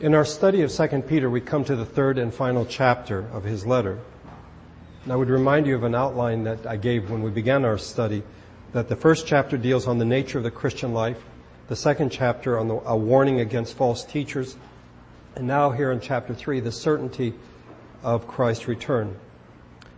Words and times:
In 0.00 0.14
our 0.14 0.24
study 0.24 0.62
of 0.62 0.70
2 0.70 1.02
Peter, 1.08 1.28
we 1.28 1.40
come 1.40 1.64
to 1.64 1.74
the 1.74 1.84
third 1.84 2.18
and 2.18 2.32
final 2.32 2.64
chapter 2.64 3.26
of 3.32 3.42
his 3.42 3.66
letter. 3.66 3.98
And 5.02 5.12
I 5.12 5.16
would 5.16 5.28
remind 5.28 5.66
you 5.66 5.74
of 5.74 5.82
an 5.82 5.96
outline 5.96 6.44
that 6.44 6.64
I 6.68 6.76
gave 6.76 7.10
when 7.10 7.20
we 7.20 7.32
began 7.32 7.64
our 7.64 7.78
study, 7.78 8.22
that 8.70 8.88
the 8.88 8.94
first 8.94 9.26
chapter 9.26 9.56
deals 9.56 9.88
on 9.88 9.98
the 9.98 10.04
nature 10.04 10.38
of 10.38 10.44
the 10.44 10.52
Christian 10.52 10.94
life, 10.94 11.24
the 11.66 11.74
second 11.74 12.10
chapter 12.10 12.60
on 12.60 12.68
the, 12.68 12.76
a 12.86 12.96
warning 12.96 13.40
against 13.40 13.76
false 13.76 14.04
teachers, 14.04 14.56
and 15.34 15.48
now 15.48 15.72
here 15.72 15.90
in 15.90 15.98
chapter 15.98 16.32
3, 16.32 16.60
the 16.60 16.70
certainty 16.70 17.34
of 18.04 18.28
Christ's 18.28 18.68
return. 18.68 19.16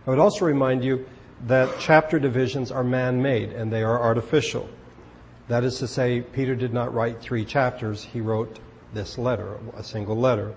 I 0.07 0.09
would 0.09 0.17
also 0.17 0.45
remind 0.45 0.83
you 0.83 1.07
that 1.45 1.69
chapter 1.79 2.17
divisions 2.17 2.71
are 2.71 2.83
man-made 2.83 3.53
and 3.53 3.71
they 3.71 3.83
are 3.83 4.01
artificial. 4.01 4.67
That 5.47 5.63
is 5.63 5.77
to 5.77 5.87
say, 5.87 6.21
Peter 6.21 6.55
did 6.55 6.73
not 6.73 6.91
write 6.91 7.21
three 7.21 7.45
chapters, 7.45 8.03
he 8.03 8.19
wrote 8.19 8.57
this 8.93 9.17
letter, 9.17 9.57
a 9.75 9.83
single 9.83 10.15
letter. 10.15 10.53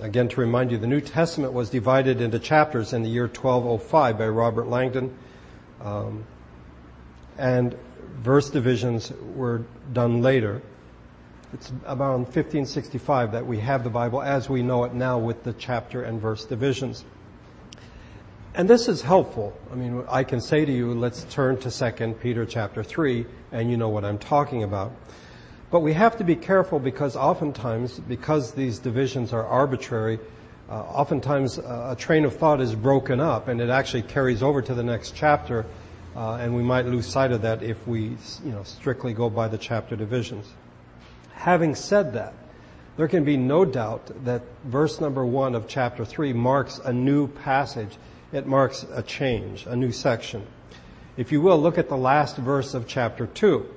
Again, 0.00 0.28
to 0.28 0.40
remind 0.40 0.72
you, 0.72 0.78
the 0.78 0.86
New 0.86 1.00
Testament 1.00 1.52
was 1.52 1.70
divided 1.70 2.20
into 2.20 2.38
chapters 2.38 2.92
in 2.92 3.02
the 3.02 3.08
year 3.08 3.26
1205 3.26 4.18
by 4.18 4.28
Robert 4.28 4.66
Langdon, 4.66 5.16
um, 5.80 6.24
and 7.38 7.76
verse 8.22 8.50
divisions 8.50 9.12
were 9.34 9.62
done 9.92 10.20
later. 10.20 10.62
It's 11.52 11.68
about 11.86 12.18
1565 12.18 13.32
that 13.32 13.46
we 13.46 13.60
have 13.60 13.84
the 13.84 13.90
Bible 13.90 14.20
as 14.20 14.50
we 14.50 14.62
know 14.62 14.82
it 14.84 14.94
now 14.94 15.18
with 15.18 15.44
the 15.44 15.52
chapter 15.52 16.02
and 16.02 16.20
verse 16.20 16.44
divisions. 16.44 17.04
And 18.56 18.68
this 18.68 18.88
is 18.88 19.02
helpful. 19.02 19.56
I 19.72 19.76
mean, 19.76 20.04
I 20.08 20.24
can 20.24 20.40
say 20.40 20.64
to 20.64 20.72
you, 20.72 20.94
let's 20.94 21.24
turn 21.24 21.58
to 21.58 21.70
2 21.70 22.14
Peter 22.14 22.46
chapter 22.46 22.82
3, 22.82 23.26
and 23.52 23.70
you 23.70 23.76
know 23.76 23.88
what 23.88 24.04
I'm 24.04 24.18
talking 24.18 24.62
about. 24.64 24.92
But 25.74 25.80
we 25.80 25.92
have 25.94 26.18
to 26.18 26.24
be 26.24 26.36
careful 26.36 26.78
because 26.78 27.16
oftentimes, 27.16 27.98
because 27.98 28.52
these 28.52 28.78
divisions 28.78 29.32
are 29.32 29.44
arbitrary, 29.44 30.20
uh, 30.70 30.74
oftentimes 30.74 31.58
uh, 31.58 31.88
a 31.90 32.00
train 32.00 32.24
of 32.24 32.36
thought 32.36 32.60
is 32.60 32.76
broken 32.76 33.18
up 33.18 33.48
and 33.48 33.60
it 33.60 33.70
actually 33.70 34.02
carries 34.02 34.40
over 34.40 34.62
to 34.62 34.72
the 34.72 34.84
next 34.84 35.16
chapter, 35.16 35.66
uh, 36.14 36.34
and 36.34 36.54
we 36.54 36.62
might 36.62 36.86
lose 36.86 37.08
sight 37.08 37.32
of 37.32 37.42
that 37.42 37.64
if 37.64 37.88
we, 37.88 38.16
you 38.44 38.52
know, 38.52 38.62
strictly 38.62 39.12
go 39.12 39.28
by 39.28 39.48
the 39.48 39.58
chapter 39.58 39.96
divisions. 39.96 40.46
Having 41.32 41.74
said 41.74 42.12
that, 42.12 42.34
there 42.96 43.08
can 43.08 43.24
be 43.24 43.36
no 43.36 43.64
doubt 43.64 44.12
that 44.24 44.42
verse 44.62 45.00
number 45.00 45.26
one 45.26 45.56
of 45.56 45.66
chapter 45.66 46.04
three 46.04 46.32
marks 46.32 46.78
a 46.84 46.92
new 46.92 47.26
passage. 47.26 47.96
It 48.32 48.46
marks 48.46 48.86
a 48.92 49.02
change, 49.02 49.66
a 49.66 49.74
new 49.74 49.90
section. 49.90 50.46
If 51.16 51.32
you 51.32 51.40
will, 51.40 51.58
look 51.58 51.78
at 51.78 51.88
the 51.88 51.96
last 51.96 52.36
verse 52.36 52.74
of 52.74 52.86
chapter 52.86 53.26
two. 53.26 53.68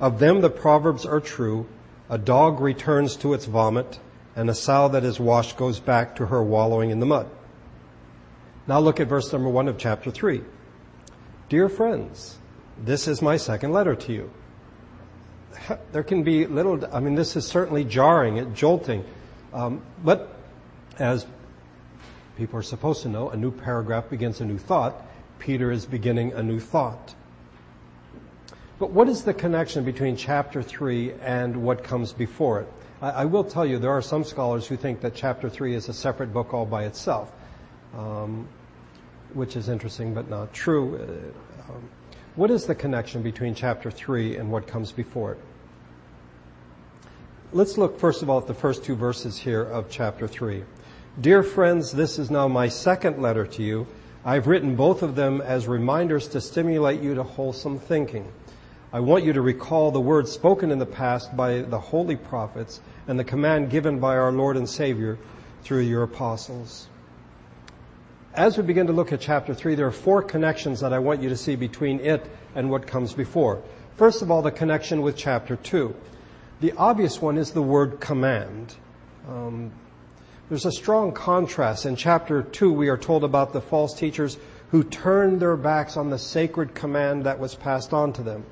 Of 0.00 0.18
them 0.18 0.40
the 0.40 0.50
proverbs 0.50 1.04
are 1.04 1.20
true. 1.20 1.66
A 2.08 2.18
dog 2.18 2.60
returns 2.60 3.16
to 3.16 3.34
its 3.34 3.44
vomit, 3.44 3.98
and 4.36 4.48
a 4.48 4.54
sow 4.54 4.88
that 4.88 5.04
is 5.04 5.18
washed 5.20 5.56
goes 5.56 5.80
back 5.80 6.16
to 6.16 6.26
her 6.26 6.42
wallowing 6.42 6.90
in 6.90 7.00
the 7.00 7.06
mud. 7.06 7.28
Now 8.66 8.78
look 8.78 9.00
at 9.00 9.08
verse 9.08 9.32
number 9.32 9.48
one 9.48 9.68
of 9.68 9.78
chapter 9.78 10.10
three. 10.10 10.42
Dear 11.48 11.68
friends, 11.68 12.38
this 12.78 13.08
is 13.08 13.22
my 13.22 13.36
second 13.36 13.72
letter 13.72 13.94
to 13.94 14.12
you. 14.12 14.30
There 15.92 16.02
can 16.02 16.22
be 16.22 16.46
little, 16.46 16.82
I 16.94 17.00
mean, 17.00 17.14
this 17.14 17.34
is 17.34 17.46
certainly 17.46 17.84
jarring, 17.84 18.38
and 18.38 18.54
jolting. 18.54 19.04
Um, 19.52 19.82
but 20.04 20.36
as 20.98 21.26
people 22.36 22.58
are 22.58 22.62
supposed 22.62 23.02
to 23.02 23.08
know, 23.08 23.30
a 23.30 23.36
new 23.36 23.50
paragraph 23.50 24.08
begins 24.08 24.40
a 24.40 24.44
new 24.44 24.58
thought. 24.58 25.02
Peter 25.38 25.72
is 25.72 25.86
beginning 25.86 26.32
a 26.32 26.42
new 26.42 26.60
thought. 26.60 27.14
But 28.78 28.92
what 28.92 29.08
is 29.08 29.24
the 29.24 29.34
connection 29.34 29.84
between 29.84 30.16
chapter 30.16 30.62
3 30.62 31.14
and 31.20 31.64
what 31.64 31.82
comes 31.82 32.12
before 32.12 32.60
it? 32.60 32.72
I, 33.02 33.10
I, 33.10 33.24
will 33.24 33.42
tell 33.42 33.66
you, 33.66 33.78
there 33.78 33.90
are 33.90 34.02
some 34.02 34.22
scholars 34.22 34.68
who 34.68 34.76
think 34.76 35.00
that 35.00 35.16
chapter 35.16 35.50
3 35.50 35.74
is 35.74 35.88
a 35.88 35.92
separate 35.92 36.32
book 36.32 36.54
all 36.54 36.64
by 36.64 36.84
itself, 36.84 37.32
um, 37.96 38.46
which 39.34 39.56
is 39.56 39.68
interesting 39.68 40.14
but 40.14 40.30
not 40.30 40.52
true. 40.52 40.96
Uh, 40.96 41.72
um, 41.72 41.88
what 42.36 42.52
is 42.52 42.66
the 42.66 42.74
connection 42.74 43.20
between 43.20 43.52
chapter 43.52 43.90
3 43.90 44.36
and 44.36 44.48
what 44.48 44.68
comes 44.68 44.92
before 44.92 45.32
it? 45.32 45.38
Let's 47.52 47.76
look 47.78 47.98
first 47.98 48.22
of 48.22 48.30
all 48.30 48.38
at 48.38 48.46
the 48.46 48.54
first 48.54 48.84
two 48.84 48.94
verses 48.94 49.38
here 49.38 49.62
of 49.62 49.90
chapter 49.90 50.28
3. 50.28 50.62
Dear 51.20 51.42
friends, 51.42 51.90
this 51.90 52.16
is 52.16 52.30
now 52.30 52.46
my 52.46 52.68
second 52.68 53.20
letter 53.20 53.44
to 53.44 53.62
you. 53.64 53.88
I've 54.24 54.46
written 54.46 54.76
both 54.76 55.02
of 55.02 55.16
them 55.16 55.40
as 55.40 55.66
reminders 55.66 56.28
to 56.28 56.40
stimulate 56.40 57.00
you 57.00 57.16
to 57.16 57.24
wholesome 57.24 57.80
thinking. 57.80 58.30
I 58.90 59.00
want 59.00 59.24
you 59.24 59.34
to 59.34 59.42
recall 59.42 59.90
the 59.90 60.00
words 60.00 60.32
spoken 60.32 60.70
in 60.70 60.78
the 60.78 60.86
past 60.86 61.36
by 61.36 61.60
the 61.60 61.78
holy 61.78 62.16
prophets 62.16 62.80
and 63.06 63.18
the 63.18 63.24
command 63.24 63.68
given 63.68 64.00
by 64.00 64.16
our 64.16 64.32
Lord 64.32 64.56
and 64.56 64.66
Savior 64.66 65.18
through 65.62 65.80
your 65.80 66.04
apostles. 66.04 66.88
As 68.32 68.56
we 68.56 68.62
begin 68.62 68.86
to 68.86 68.94
look 68.94 69.12
at 69.12 69.20
chapter 69.20 69.52
3, 69.52 69.74
there 69.74 69.86
are 69.86 69.90
four 69.90 70.22
connections 70.22 70.80
that 70.80 70.94
I 70.94 71.00
want 71.00 71.22
you 71.22 71.28
to 71.28 71.36
see 71.36 71.54
between 71.54 72.00
it 72.00 72.30
and 72.54 72.70
what 72.70 72.86
comes 72.86 73.12
before. 73.12 73.62
First 73.96 74.22
of 74.22 74.30
all, 74.30 74.40
the 74.40 74.50
connection 74.50 75.02
with 75.02 75.18
chapter 75.18 75.56
2. 75.56 75.94
The 76.60 76.72
obvious 76.72 77.20
one 77.20 77.36
is 77.36 77.50
the 77.50 77.60
word 77.60 78.00
command. 78.00 78.74
Um, 79.28 79.70
there's 80.48 80.64
a 80.64 80.72
strong 80.72 81.12
contrast. 81.12 81.84
In 81.84 81.94
chapter 81.94 82.42
2, 82.42 82.72
we 82.72 82.88
are 82.88 82.96
told 82.96 83.22
about 83.22 83.52
the 83.52 83.60
false 83.60 83.92
teachers 83.92 84.38
who 84.70 84.82
turned 84.82 85.40
their 85.40 85.56
backs 85.56 85.98
on 85.98 86.08
the 86.08 86.18
sacred 86.18 86.74
command 86.74 87.24
that 87.24 87.38
was 87.38 87.54
passed 87.54 87.92
on 87.92 88.14
to 88.14 88.22
them. 88.22 88.46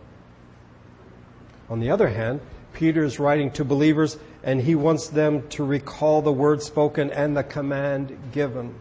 On 1.69 1.81
the 1.81 1.91
other 1.91 2.09
hand, 2.09 2.41
Peter 2.73 3.03
is 3.03 3.19
writing 3.19 3.51
to 3.53 3.65
believers 3.65 4.19
and 4.43 4.61
he 4.61 4.75
wants 4.75 5.09
them 5.09 5.49
to 5.49 5.65
recall 5.65 6.23
the 6.23 6.33
word 6.33 6.63
spoken 6.63 7.11
and 7.11 7.37
the 7.37 7.43
command 7.43 8.17
given. 8.33 8.75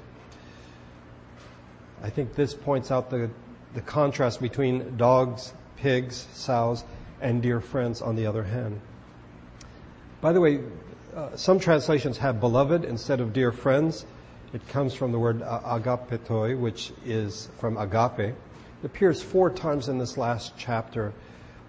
I 2.04 2.10
think 2.10 2.36
this 2.36 2.54
points 2.54 2.92
out 2.92 3.10
the, 3.10 3.30
the 3.74 3.82
contrast 3.82 4.42
between 4.42 4.98
dogs, 4.98 5.54
pigs, 5.78 6.28
sows, 6.34 6.84
and 7.22 7.42
dear 7.42 7.62
friends 7.62 8.02
on 8.02 8.16
the 8.16 8.28
other 8.28 8.44
hand. 8.44 8.80
By 10.22 10.34
the 10.34 10.42
way, 10.42 10.60
uh, 11.16 11.36
some 11.36 11.60
translations 11.60 12.18
have 12.18 12.40
beloved 12.40 12.84
instead 12.84 13.22
of 13.22 13.34
dear 13.34 13.52
friends. 13.52 14.06
It 14.54 14.68
comes 14.68 14.94
from 14.94 15.12
the 15.12 15.20
word 15.20 15.40
agapetoi, 15.42 16.60
which 16.60 16.92
is 17.06 17.50
from 17.58 17.78
agape. 17.78 18.20
It 18.20 18.86
appears 18.86 19.22
four 19.22 19.50
times 19.50 19.88
in 19.88 19.98
this 19.98 20.18
last 20.18 20.54
chapter 20.58 21.14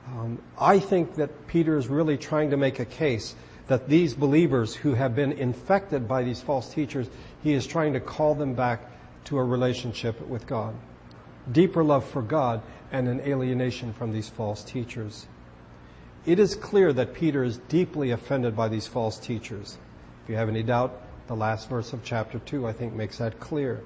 um, 0.07 0.41
I 0.59 0.79
think 0.79 1.17
that 1.17 1.47
Peter 1.47 1.77
is 1.77 1.89
really 1.89 2.17
trying 2.17 2.51
to 2.51 2.57
make 2.57 2.79
a 2.79 2.85
case 2.85 3.35
that 3.67 3.89
these 3.89 4.15
believers 4.15 4.75
who 4.75 4.95
have 4.95 5.17
been 5.17 5.33
infected 5.33 6.07
by 6.07 6.23
these 6.23 6.41
false 6.41 6.73
teachers, 6.73 7.09
he 7.43 7.53
is 7.53 7.67
trying 7.67 7.93
to 7.95 8.01
call 8.01 8.35
them 8.35 8.55
back 8.55 8.81
to 9.25 9.39
a 9.39 9.45
relationship 9.45 10.21
with 10.29 10.47
God. 10.47 10.75
Deeper 11.51 11.83
love 11.83 12.05
for 12.05 12.23
God 12.23 12.63
and 12.93 13.09
an 13.09 13.21
alienation 13.21 13.93
from 13.93 14.13
these 14.13 14.29
false 14.29 14.63
teachers. 14.63 15.27
It 16.25 16.39
is 16.39 16.55
clear 16.55 16.93
that 16.93 17.15
Peter 17.15 17.43
is 17.43 17.59
deeply 17.69 18.11
offended 18.11 18.57
by 18.57 18.69
these 18.69 18.87
false 18.87 19.19
teachers. 19.19 19.79
If 20.25 20.31
you 20.31 20.37
have 20.37 20.49
any 20.49 20.63
doubt, 20.63 21.03
the 21.27 21.37
last 21.37 21.69
verse 21.69 21.93
of 21.93 22.05
chapter 22.05 22.39
2, 22.39 22.67
I 22.67 22.73
think, 22.73 22.95
makes 22.95 23.19
that 23.19 23.41
clear. 23.41 23.83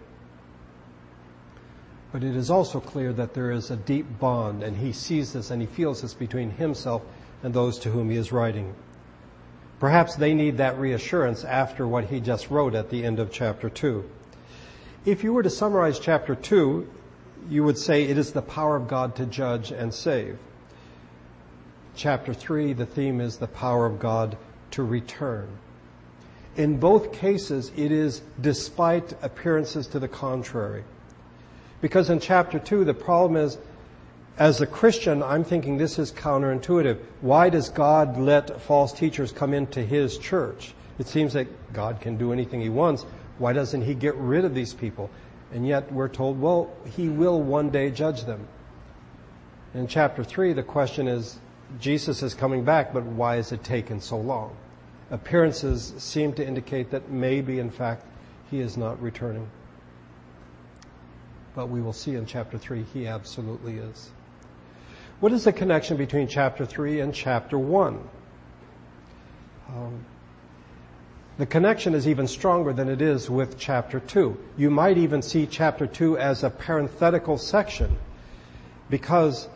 But 2.12 2.24
it 2.24 2.34
is 2.34 2.50
also 2.50 2.80
clear 2.80 3.12
that 3.12 3.34
there 3.34 3.50
is 3.50 3.70
a 3.70 3.76
deep 3.76 4.06
bond, 4.18 4.62
and 4.62 4.76
he 4.76 4.92
sees 4.92 5.32
this 5.32 5.50
and 5.50 5.60
he 5.60 5.66
feels 5.66 6.02
this 6.02 6.14
between 6.14 6.50
himself 6.50 7.02
and 7.42 7.54
those 7.54 7.78
to 7.80 7.90
whom 7.90 8.10
he 8.10 8.16
is 8.16 8.32
writing. 8.32 8.74
Perhaps 9.78 10.16
they 10.16 10.34
need 10.34 10.58
that 10.58 10.78
reassurance 10.78 11.44
after 11.44 11.86
what 11.86 12.04
he 12.04 12.20
just 12.20 12.50
wrote 12.50 12.74
at 12.74 12.90
the 12.90 13.04
end 13.04 13.18
of 13.18 13.32
chapter 13.32 13.70
2. 13.70 14.04
If 15.06 15.24
you 15.24 15.32
were 15.32 15.42
to 15.42 15.50
summarize 15.50 15.98
chapter 15.98 16.34
2, 16.34 16.86
you 17.48 17.64
would 17.64 17.78
say 17.78 18.04
it 18.04 18.18
is 18.18 18.32
the 18.32 18.42
power 18.42 18.76
of 18.76 18.88
God 18.88 19.16
to 19.16 19.24
judge 19.24 19.70
and 19.70 19.94
save. 19.94 20.38
Chapter 21.94 22.34
3, 22.34 22.74
the 22.74 22.84
theme 22.84 23.20
is 23.20 23.38
the 23.38 23.46
power 23.46 23.86
of 23.86 23.98
God 23.98 24.36
to 24.72 24.82
return. 24.82 25.48
In 26.56 26.78
both 26.78 27.12
cases, 27.12 27.72
it 27.76 27.90
is 27.90 28.20
despite 28.40 29.14
appearances 29.22 29.86
to 29.88 29.98
the 29.98 30.08
contrary. 30.08 30.84
Because 31.80 32.10
in 32.10 32.20
chapter 32.20 32.58
2, 32.58 32.84
the 32.84 32.94
problem 32.94 33.42
is, 33.42 33.58
as 34.38 34.60
a 34.60 34.66
Christian, 34.66 35.22
I'm 35.22 35.44
thinking 35.44 35.76
this 35.76 35.98
is 35.98 36.12
counterintuitive. 36.12 36.98
Why 37.20 37.50
does 37.50 37.68
God 37.68 38.18
let 38.18 38.60
false 38.62 38.92
teachers 38.92 39.32
come 39.32 39.54
into 39.54 39.82
His 39.82 40.18
church? 40.18 40.74
It 40.98 41.06
seems 41.06 41.32
that 41.32 41.72
God 41.72 42.00
can 42.00 42.16
do 42.16 42.32
anything 42.32 42.60
He 42.60 42.68
wants. 42.68 43.04
Why 43.38 43.52
doesn't 43.52 43.82
He 43.82 43.94
get 43.94 44.14
rid 44.16 44.44
of 44.44 44.54
these 44.54 44.74
people? 44.74 45.10
And 45.52 45.66
yet 45.66 45.90
we're 45.92 46.08
told, 46.08 46.40
well, 46.40 46.70
He 46.96 47.08
will 47.08 47.42
one 47.42 47.70
day 47.70 47.90
judge 47.90 48.24
them. 48.24 48.46
In 49.74 49.86
chapter 49.86 50.24
3, 50.24 50.52
the 50.52 50.62
question 50.62 51.08
is, 51.08 51.38
Jesus 51.78 52.22
is 52.22 52.34
coming 52.34 52.64
back, 52.64 52.92
but 52.92 53.04
why 53.04 53.36
has 53.36 53.52
it 53.52 53.62
taken 53.62 54.00
so 54.00 54.16
long? 54.16 54.56
Appearances 55.10 55.94
seem 55.98 56.32
to 56.34 56.46
indicate 56.46 56.90
that 56.90 57.10
maybe, 57.10 57.58
in 57.58 57.70
fact, 57.70 58.04
He 58.50 58.60
is 58.60 58.76
not 58.76 59.00
returning 59.00 59.48
but 61.54 61.68
we 61.68 61.80
will 61.80 61.92
see 61.92 62.14
in 62.14 62.26
chapter 62.26 62.58
3 62.58 62.84
he 62.92 63.06
absolutely 63.06 63.76
is. 63.78 64.10
What 65.20 65.32
is 65.32 65.44
the 65.44 65.52
connection 65.52 65.96
between 65.96 66.28
chapter 66.28 66.64
3 66.64 67.00
and 67.00 67.14
chapter 67.14 67.58
1? 67.58 68.08
Um, 69.68 70.04
the 71.38 71.46
connection 71.46 71.94
is 71.94 72.08
even 72.08 72.26
stronger 72.26 72.72
than 72.72 72.88
it 72.88 73.00
is 73.02 73.30
with 73.30 73.58
chapter 73.58 74.00
2. 74.00 74.36
You 74.56 74.70
might 74.70 74.98
even 74.98 75.22
see 75.22 75.46
chapter 75.46 75.86
2 75.86 76.18
as 76.18 76.42
a 76.42 76.50
parenthetical 76.50 77.38
section 77.38 77.96
because 78.90 79.48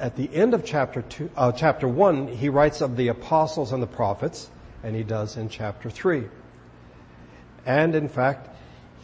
at 0.00 0.16
the 0.16 0.34
end 0.34 0.54
of 0.54 0.64
chapter 0.64 1.02
two, 1.02 1.30
uh, 1.36 1.52
chapter 1.52 1.88
one, 1.88 2.28
he 2.28 2.48
writes 2.48 2.80
of 2.80 2.96
the 2.96 3.08
apostles 3.08 3.72
and 3.72 3.82
the 3.82 3.86
prophets, 3.86 4.50
and 4.82 4.94
he 4.94 5.02
does 5.02 5.36
in 5.36 5.48
chapter 5.48 5.90
three. 5.90 6.24
And 7.64 7.94
in 7.94 8.08
fact, 8.08 8.48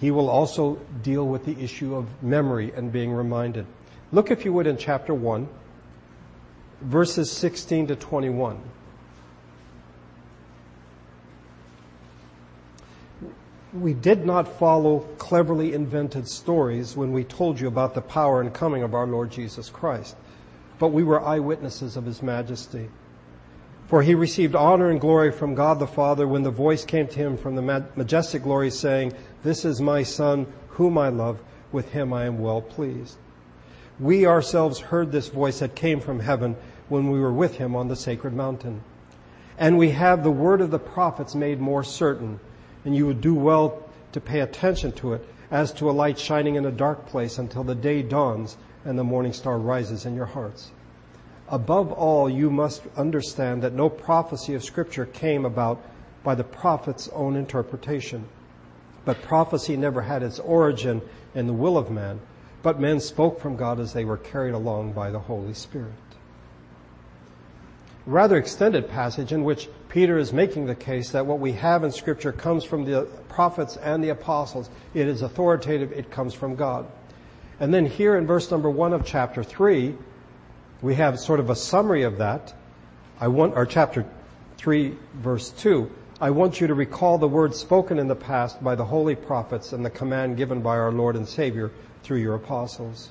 he 0.03 0.11
will 0.11 0.29
also 0.29 0.75
deal 1.03 1.27
with 1.27 1.47
the 1.47 1.59
issue 1.59 1.95
of 1.95 2.23
memory 2.23 2.71
and 2.77 2.93
being 2.93 3.11
reminded. 3.11 3.65
Look, 4.13 4.31
if 4.31 4.45
you 4.45 4.53
would, 4.53 4.67
in 4.67 4.77
chapter 4.77 5.15
one, 5.15 5.49
verses 6.83 7.33
16 7.33 7.87
to 7.87 7.97
21. 7.97 8.61
We 13.73 13.95
did 13.95 14.27
not 14.27 14.59
follow 14.59 14.99
cleverly 15.17 15.73
invented 15.73 16.29
stories 16.29 16.95
when 16.95 17.13
we 17.13 17.25
told 17.25 17.59
you 17.59 17.69
about 17.69 17.95
the 17.95 18.03
power 18.03 18.43
and 18.43 18.53
coming 18.53 18.83
of 18.83 18.93
our 18.93 19.07
Lord 19.07 19.31
Jesus 19.31 19.71
Christ 19.71 20.15
but 20.83 20.89
we 20.89 21.05
were 21.05 21.25
eyewitnesses 21.25 21.97
of 21.97 22.05
his 22.05 22.25
majesty. 22.25 22.89
For 23.87 24.03
he 24.03 24.17
received 24.17 24.57
honor 24.57 24.91
and 24.91 25.01
glory 25.01 25.31
from 25.31 25.55
God 25.55 25.79
the 25.79 25.87
Father 25.87 26.27
when 26.27 26.43
the 26.43 26.51
voice 26.51 26.85
came 26.85 27.07
to 27.07 27.15
him 27.15 27.37
from 27.37 27.55
the 27.55 27.87
majestic 27.95 28.43
glory 28.43 28.69
saying, 28.69 29.13
This 29.43 29.65
is 29.65 29.81
my 29.81 30.03
son 30.03 30.47
whom 30.69 30.97
I 30.97 31.09
love. 31.09 31.41
With 31.73 31.93
him 31.93 32.13
I 32.13 32.27
am 32.27 32.39
well 32.39 32.61
pleased. 32.61 33.17
We 33.99 34.27
ourselves 34.27 34.79
heard 34.79 35.11
this 35.11 35.29
voice 35.29 35.61
that 35.61 35.75
came 35.75 36.01
from 36.01 36.21
heaven 36.21 36.57
when 36.89 37.11
we 37.11 37.19
were 37.19 37.33
with 37.33 37.57
him 37.57 37.75
on 37.75 37.89
the 37.89 37.97
sacred 37.97 38.35
mountain. 38.35 38.83
And 39.59 39.79
we 39.79 39.91
have 39.91 40.23
the 40.23 40.31
word 40.31 40.61
of 40.61 40.71
the 40.71 40.79
prophets 40.79 41.35
made 41.35 41.61
more 41.61 41.85
certain, 41.85 42.41
and 42.85 42.95
you 42.97 43.07
would 43.07 43.21
do 43.21 43.35
well 43.35 43.89
to 44.13 44.21
pay 44.21 44.41
attention 44.41 44.93
to 44.93 45.15
it 45.15 45.27
as 45.51 45.73
to 45.73 45.89
a 45.89 45.93
light 45.93 46.19
shining 46.19 46.57
in 46.57 46.67
a 46.67 46.71
dark 46.71 47.07
place 47.07 47.39
until 47.39 47.65
the 47.65 47.75
day 47.75 48.03
dawns 48.03 48.57
and 48.85 48.99
the 48.99 49.05
morning 49.05 49.33
star 49.33 49.59
rises 49.59 50.07
in 50.07 50.15
your 50.15 50.27
hearts. 50.27 50.73
Above 51.49 51.93
all, 51.93 52.29
you 52.29 52.51
must 52.51 52.83
understand 52.97 53.63
that 53.63 53.75
no 53.75 53.89
prophecy 53.89 54.55
of 54.55 54.65
Scripture 54.65 55.07
came 55.07 55.45
about 55.45 55.83
by 56.25 56.35
the 56.35 56.45
prophet's 56.45 57.09
own 57.11 57.37
interpretation. 57.37 58.27
But 59.05 59.23
prophecy 59.23 59.77
never 59.77 60.03
had 60.03 60.23
its 60.23 60.39
origin 60.39 61.03
in 61.35 61.47
the 61.47 61.53
will 61.53 61.77
of 61.77 61.91
man, 61.91 62.21
but 62.63 62.81
men 62.81 63.01
spoke 63.01 63.41
from 63.41 63.57
God 63.57 63.81
as 63.81 63.93
they 63.93 64.05
were 64.05 64.17
carried 64.17 64.55
along 64.55 64.93
by 64.93 65.11
the 65.11 65.19
Holy 65.19 65.55
Spirit. 65.55 65.93
Rather 68.07 68.37
extended 68.37 68.89
passage 68.89 69.33
in 69.33 69.45
which 69.45 69.69
Peter 69.89 70.19
is 70.19 70.33
making 70.33 70.67
the 70.67 70.75
case 70.75 71.11
that 71.11 71.27
what 71.27 71.39
we 71.39 71.53
have 71.53 71.85
in 71.85 71.93
Scripture 71.93 72.33
comes 72.33 72.65
from 72.65 72.85
the 72.85 73.07
prophets 73.29 73.77
and 73.77 74.03
the 74.03 74.09
apostles. 74.09 74.71
It 74.95 75.07
is 75.07 75.23
authoritative, 75.23 75.93
it 75.93 76.11
comes 76.11 76.35
from 76.35 76.57
God. 76.57 76.87
And 77.61 77.73
then 77.73 77.87
here 77.87 78.17
in 78.17 78.27
verse 78.27 78.51
number 78.51 78.71
one 78.71 78.93
of 78.93 79.05
chapter 79.05 79.45
three, 79.45 79.97
we 80.81 80.97
have 80.97 81.21
sort 81.21 81.39
of 81.39 81.49
a 81.49 81.55
summary 81.55 82.03
of 82.03 82.19
that. 82.19 82.53
I 83.21 83.29
want, 83.29 83.55
or 83.55 83.67
chapter 83.67 84.05
three, 84.57 84.97
verse 85.15 85.51
two. 85.51 85.91
I 86.23 86.31
want 86.31 86.61
you 86.61 86.69
to 86.69 86.75
recall 86.75 87.19
the 87.19 87.27
words 87.27 87.59
spoken 87.59 87.99
in 87.99 88.07
the 88.07 88.15
past 88.15 88.63
by 88.63 88.77
the 88.77 88.85
holy 88.85 89.17
prophets 89.17 89.73
and 89.73 89.85
the 89.85 89.91
command 89.91 90.37
given 90.37 90.63
by 90.63 90.79
our 90.79 90.93
Lord 90.93 91.17
and 91.17 91.29
Savior 91.29 91.73
through 92.05 92.19
your 92.19 92.37
apostles. 92.37 93.11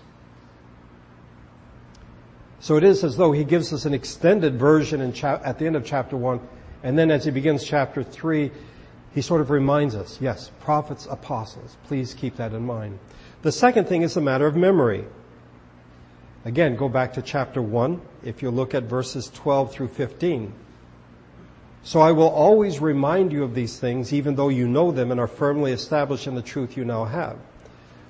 So 2.62 2.78
it 2.78 2.86
is 2.86 3.04
as 3.04 3.18
though 3.18 3.34
he 3.34 3.44
gives 3.44 3.74
us 3.74 3.84
an 3.84 3.94
extended 3.94 4.58
version 4.58 5.12
cha- 5.12 5.42
at 5.44 5.60
the 5.60 5.66
end 5.66 5.76
of 5.76 5.84
chapter 5.84 6.16
one, 6.16 6.40
and 6.84 6.98
then 6.98 7.12
as 7.12 7.26
he 7.26 7.32
begins 7.32 7.66
chapter 7.66 8.02
three, 8.02 8.50
he 9.14 9.22
sort 9.22 9.42
of 9.42 9.50
reminds 9.50 9.94
us, 9.94 10.18
yes, 10.22 10.50
prophets, 10.62 11.06
apostles. 11.12 11.76
Please 11.88 12.14
keep 12.14 12.38
that 12.38 12.54
in 12.54 12.66
mind. 12.66 12.98
The 13.42 13.52
second 13.52 13.90
thing 13.90 14.04
is 14.04 14.16
a 14.16 14.22
matter 14.22 14.48
of 14.48 14.56
memory. 14.56 15.04
Again, 16.46 16.78
go 16.78 16.88
back 16.88 17.12
to 17.16 17.22
chapter 17.22 17.62
1 17.62 18.00
if 18.24 18.42
you 18.42 18.52
look 18.52 18.74
at 18.74 18.84
verses 18.84 19.30
12 19.34 19.74
through 19.74 19.90
15. 19.90 20.54
So 21.84 22.00
I 22.00 22.12
will 22.12 22.30
always 22.30 22.80
remind 22.80 23.32
you 23.32 23.44
of 23.44 23.56
these 23.56 23.80
things 23.80 24.14
even 24.14 24.36
though 24.36 24.50
you 24.50 24.68
know 24.68 24.92
them 24.92 25.12
and 25.12 25.20
are 25.20 25.28
firmly 25.28 25.72
established 25.72 26.28
in 26.28 26.36
the 26.36 26.42
truth 26.42 26.78
you 26.78 26.86
now 26.86 27.06
have. 27.06 27.38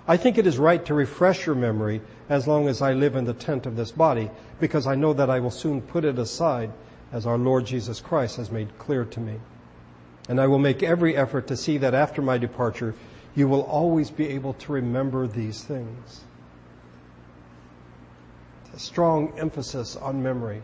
I 0.08 0.18
think 0.18 0.38
it 0.38 0.48
is 0.48 0.58
right 0.58 0.84
to 0.86 0.94
refresh 0.94 1.46
your 1.46 1.56
memory 1.56 2.02
as 2.28 2.48
long 2.48 2.68
as 2.68 2.82
I 2.82 2.94
live 2.94 3.16
in 3.16 3.26
the 3.26 3.34
tent 3.34 3.66
of 3.66 3.76
this 3.76 3.92
body 3.92 4.30
because 4.60 4.88
I 4.88 4.96
know 4.96 5.14
that 5.14 5.30
I 5.30 5.40
will 5.40 5.52
soon 5.52 5.82
put 5.82 6.04
it 6.04 6.20
aside 6.20 6.72
as 7.14 7.26
our 7.26 7.38
Lord 7.38 7.66
Jesus 7.66 8.02
Christ 8.02 8.38
has 8.38 8.52
made 8.52 8.78
clear 8.78 9.06
to 9.06 9.20
me. 9.20 9.40
And 10.28 10.40
I 10.40 10.48
will 10.48 10.60
make 10.60 10.84
every 10.84 11.16
effort 11.16 11.48
to 11.48 11.58
see 11.58 11.78
that 11.78 11.94
after 11.94 12.22
my 12.22 12.38
departure 12.38 12.94
you 13.36 13.48
will 13.48 13.62
always 13.62 14.10
be 14.10 14.28
able 14.30 14.54
to 14.54 14.74
remember 14.74 15.28
these 15.28 15.64
things. 15.64 16.22
A 18.74 18.80
strong 18.80 19.34
emphasis 19.38 19.96
on 19.96 20.22
memory. 20.22 20.62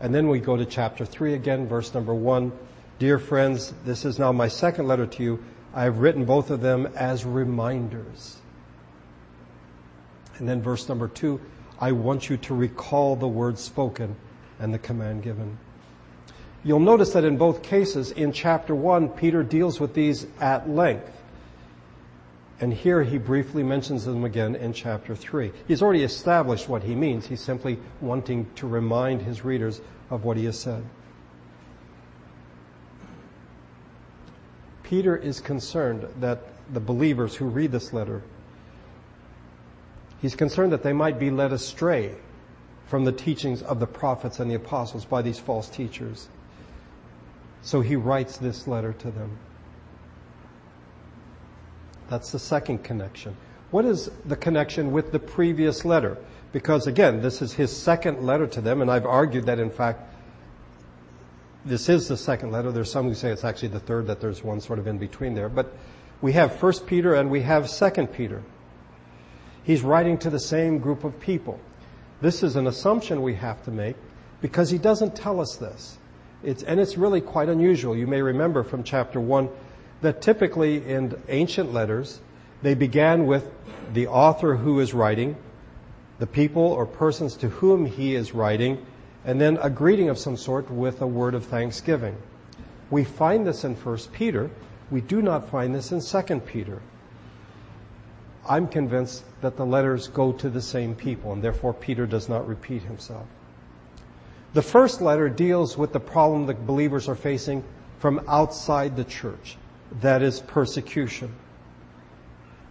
And 0.00 0.14
then 0.14 0.28
we 0.28 0.40
go 0.40 0.56
to 0.56 0.64
chapter 0.64 1.04
3 1.04 1.34
again, 1.34 1.66
verse 1.66 1.94
number 1.94 2.14
1. 2.14 2.52
Dear 2.98 3.18
friends, 3.18 3.72
this 3.84 4.04
is 4.04 4.18
now 4.18 4.32
my 4.32 4.48
second 4.48 4.86
letter 4.86 5.06
to 5.06 5.22
you. 5.22 5.44
I 5.74 5.84
have 5.84 5.98
written 5.98 6.24
both 6.24 6.50
of 6.50 6.60
them 6.60 6.86
as 6.94 7.24
reminders. 7.24 8.36
And 10.38 10.48
then 10.48 10.62
verse 10.62 10.88
number 10.88 11.08
2, 11.08 11.40
I 11.80 11.92
want 11.92 12.28
you 12.28 12.36
to 12.36 12.54
recall 12.54 13.16
the 13.16 13.28
words 13.28 13.60
spoken 13.60 14.16
and 14.58 14.72
the 14.72 14.78
command 14.78 15.22
given. 15.22 15.58
You'll 16.62 16.80
notice 16.80 17.12
that 17.12 17.24
in 17.24 17.36
both 17.36 17.62
cases, 17.62 18.10
in 18.10 18.32
chapter 18.32 18.74
1, 18.74 19.10
Peter 19.10 19.42
deals 19.42 19.80
with 19.80 19.94
these 19.94 20.26
at 20.40 20.68
length. 20.68 21.10
And 22.60 22.72
here 22.72 23.02
he 23.02 23.18
briefly 23.18 23.62
mentions 23.62 24.04
them 24.04 24.24
again 24.24 24.54
in 24.54 24.72
chapter 24.72 25.16
3. 25.16 25.52
He's 25.66 25.82
already 25.82 26.04
established 26.04 26.68
what 26.68 26.84
he 26.84 26.94
means. 26.94 27.26
He's 27.26 27.40
simply 27.40 27.78
wanting 28.00 28.48
to 28.56 28.68
remind 28.68 29.22
his 29.22 29.44
readers 29.44 29.80
of 30.10 30.24
what 30.24 30.36
he 30.36 30.44
has 30.44 30.58
said. 30.58 30.84
Peter 34.84 35.16
is 35.16 35.40
concerned 35.40 36.06
that 36.20 36.40
the 36.72 36.80
believers 36.80 37.34
who 37.34 37.46
read 37.46 37.72
this 37.72 37.92
letter, 37.92 38.22
he's 40.20 40.36
concerned 40.36 40.72
that 40.72 40.82
they 40.82 40.92
might 40.92 41.18
be 41.18 41.30
led 41.30 41.52
astray 41.52 42.14
from 42.86 43.04
the 43.04 43.12
teachings 43.12 43.62
of 43.62 43.80
the 43.80 43.86
prophets 43.86 44.38
and 44.38 44.50
the 44.50 44.54
apostles 44.54 45.04
by 45.04 45.22
these 45.22 45.38
false 45.38 45.68
teachers. 45.68 46.28
So 47.62 47.80
he 47.80 47.96
writes 47.96 48.36
this 48.36 48.68
letter 48.68 48.92
to 48.92 49.10
them. 49.10 49.38
That's 52.08 52.32
the 52.32 52.38
second 52.38 52.84
connection. 52.84 53.36
What 53.70 53.84
is 53.84 54.10
the 54.24 54.36
connection 54.36 54.92
with 54.92 55.12
the 55.12 55.18
previous 55.18 55.84
letter? 55.84 56.16
Because 56.52 56.86
again, 56.86 57.20
this 57.20 57.42
is 57.42 57.52
his 57.52 57.76
second 57.76 58.24
letter 58.24 58.46
to 58.46 58.60
them, 58.60 58.80
and 58.80 58.90
I've 58.90 59.06
argued 59.06 59.46
that 59.46 59.58
in 59.58 59.70
fact, 59.70 60.00
this 61.64 61.88
is 61.88 62.06
the 62.08 62.16
second 62.16 62.52
letter. 62.52 62.70
There's 62.70 62.92
some 62.92 63.06
who 63.06 63.14
say 63.14 63.30
it's 63.30 63.44
actually 63.44 63.68
the 63.68 63.80
third, 63.80 64.06
that 64.06 64.20
there's 64.20 64.44
one 64.44 64.60
sort 64.60 64.78
of 64.78 64.86
in 64.86 64.98
between 64.98 65.34
there. 65.34 65.48
But 65.48 65.72
we 66.20 66.32
have 66.32 66.56
First 66.56 66.86
Peter 66.86 67.14
and 67.14 67.30
we 67.30 67.40
have 67.42 67.68
Second 67.68 68.08
Peter. 68.08 68.42
He's 69.64 69.82
writing 69.82 70.18
to 70.18 70.30
the 70.30 70.38
same 70.38 70.78
group 70.78 71.04
of 71.04 71.18
people. 71.18 71.58
This 72.20 72.42
is 72.42 72.56
an 72.56 72.66
assumption 72.66 73.22
we 73.22 73.34
have 73.34 73.62
to 73.64 73.70
make 73.70 73.96
because 74.40 74.70
he 74.70 74.78
doesn't 74.78 75.16
tell 75.16 75.40
us 75.40 75.56
this. 75.56 75.98
It's, 76.42 76.62
and 76.62 76.78
it's 76.78 76.98
really 76.98 77.22
quite 77.22 77.48
unusual. 77.48 77.96
You 77.96 78.06
may 78.06 78.20
remember 78.20 78.62
from 78.62 78.84
chapter 78.84 79.18
1 79.18 79.48
that 80.00 80.20
typically 80.20 80.86
in 80.86 81.14
ancient 81.28 81.72
letters, 81.72 82.20
they 82.62 82.74
began 82.74 83.26
with 83.26 83.50
the 83.92 84.06
author 84.06 84.56
who 84.56 84.80
is 84.80 84.94
writing, 84.94 85.36
the 86.18 86.26
people 86.26 86.62
or 86.62 86.86
persons 86.86 87.36
to 87.36 87.48
whom 87.48 87.86
he 87.86 88.14
is 88.14 88.34
writing, 88.34 88.84
and 89.24 89.40
then 89.40 89.58
a 89.62 89.70
greeting 89.70 90.08
of 90.08 90.18
some 90.18 90.36
sort 90.36 90.70
with 90.70 91.00
a 91.00 91.06
word 91.06 91.34
of 91.34 91.44
thanksgiving. 91.44 92.16
We 92.90 93.04
find 93.04 93.46
this 93.46 93.64
in 93.64 93.74
1 93.74 93.98
Peter. 94.12 94.50
We 94.90 95.00
do 95.00 95.22
not 95.22 95.48
find 95.48 95.74
this 95.74 95.92
in 95.92 96.00
2 96.00 96.40
Peter. 96.40 96.80
I'm 98.48 98.68
convinced 98.68 99.24
that 99.40 99.56
the 99.56 99.64
letters 99.64 100.08
go 100.08 100.32
to 100.32 100.50
the 100.50 100.60
same 100.60 100.94
people, 100.94 101.32
and 101.32 101.42
therefore 101.42 101.72
Peter 101.72 102.06
does 102.06 102.28
not 102.28 102.46
repeat 102.46 102.82
himself. 102.82 103.26
The 104.52 104.62
first 104.62 105.00
letter 105.00 105.28
deals 105.28 105.78
with 105.78 105.92
the 105.92 106.00
problem 106.00 106.46
that 106.46 106.66
believers 106.66 107.08
are 107.08 107.14
facing 107.14 107.64
from 107.98 108.22
outside 108.28 108.96
the 108.96 109.04
church 109.04 109.56
that 110.00 110.22
is 110.22 110.40
persecution. 110.40 111.34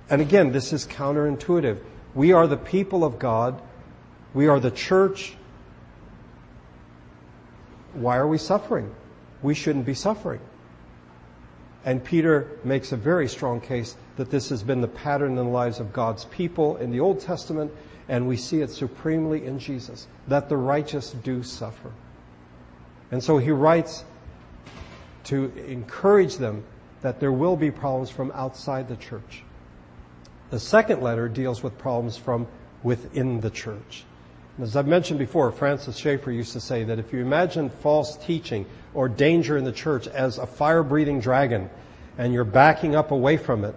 And 0.09 0.21
again, 0.21 0.51
this 0.51 0.73
is 0.73 0.85
counterintuitive. 0.85 1.79
We 2.13 2.33
are 2.33 2.47
the 2.47 2.57
people 2.57 3.03
of 3.03 3.19
God. 3.19 3.61
We 4.33 4.47
are 4.47 4.59
the 4.59 4.71
church. 4.71 5.35
Why 7.93 8.17
are 8.17 8.27
we 8.27 8.37
suffering? 8.37 8.93
We 9.41 9.53
shouldn't 9.53 9.85
be 9.85 9.93
suffering. 9.93 10.41
And 11.85 12.03
Peter 12.03 12.59
makes 12.63 12.91
a 12.91 12.97
very 12.97 13.27
strong 13.27 13.59
case 13.59 13.95
that 14.15 14.29
this 14.29 14.49
has 14.49 14.63
been 14.63 14.81
the 14.81 14.87
pattern 14.87 15.31
in 15.31 15.35
the 15.35 15.43
lives 15.43 15.79
of 15.79 15.91
God's 15.91 16.25
people 16.25 16.77
in 16.77 16.91
the 16.91 16.99
Old 16.99 17.19
Testament, 17.19 17.71
and 18.07 18.27
we 18.27 18.37
see 18.37 18.61
it 18.61 18.69
supremely 18.69 19.45
in 19.45 19.59
Jesus, 19.59 20.07
that 20.27 20.49
the 20.49 20.57
righteous 20.57 21.11
do 21.11 21.43
suffer. 21.43 21.91
And 23.11 23.23
so 23.23 23.37
he 23.37 23.51
writes 23.51 24.05
to 25.25 25.51
encourage 25.67 26.37
them 26.37 26.63
that 27.03 27.19
there 27.19 27.31
will 27.31 27.55
be 27.55 27.69
problems 27.69 28.09
from 28.09 28.31
outside 28.33 28.87
the 28.87 28.95
church. 28.95 29.43
The 30.49 30.59
second 30.59 31.01
letter 31.01 31.27
deals 31.27 31.61
with 31.61 31.77
problems 31.77 32.17
from 32.17 32.47
within 32.81 33.41
the 33.41 33.49
church. 33.49 34.05
And 34.57 34.65
as 34.65 34.75
I've 34.75 34.87
mentioned 34.87 35.19
before, 35.19 35.51
Francis 35.51 35.97
Schaeffer 35.97 36.31
used 36.31 36.53
to 36.53 36.61
say 36.61 36.83
that 36.85 36.99
if 36.99 37.11
you 37.11 37.19
imagine 37.19 37.69
false 37.69 38.17
teaching 38.17 38.65
or 38.93 39.09
danger 39.09 39.57
in 39.57 39.65
the 39.65 39.71
church 39.71 40.07
as 40.07 40.37
a 40.37 40.47
fire 40.47 40.83
breathing 40.83 41.19
dragon 41.19 41.69
and 42.17 42.33
you're 42.33 42.43
backing 42.43 42.95
up 42.95 43.11
away 43.11 43.35
from 43.37 43.65
it, 43.65 43.75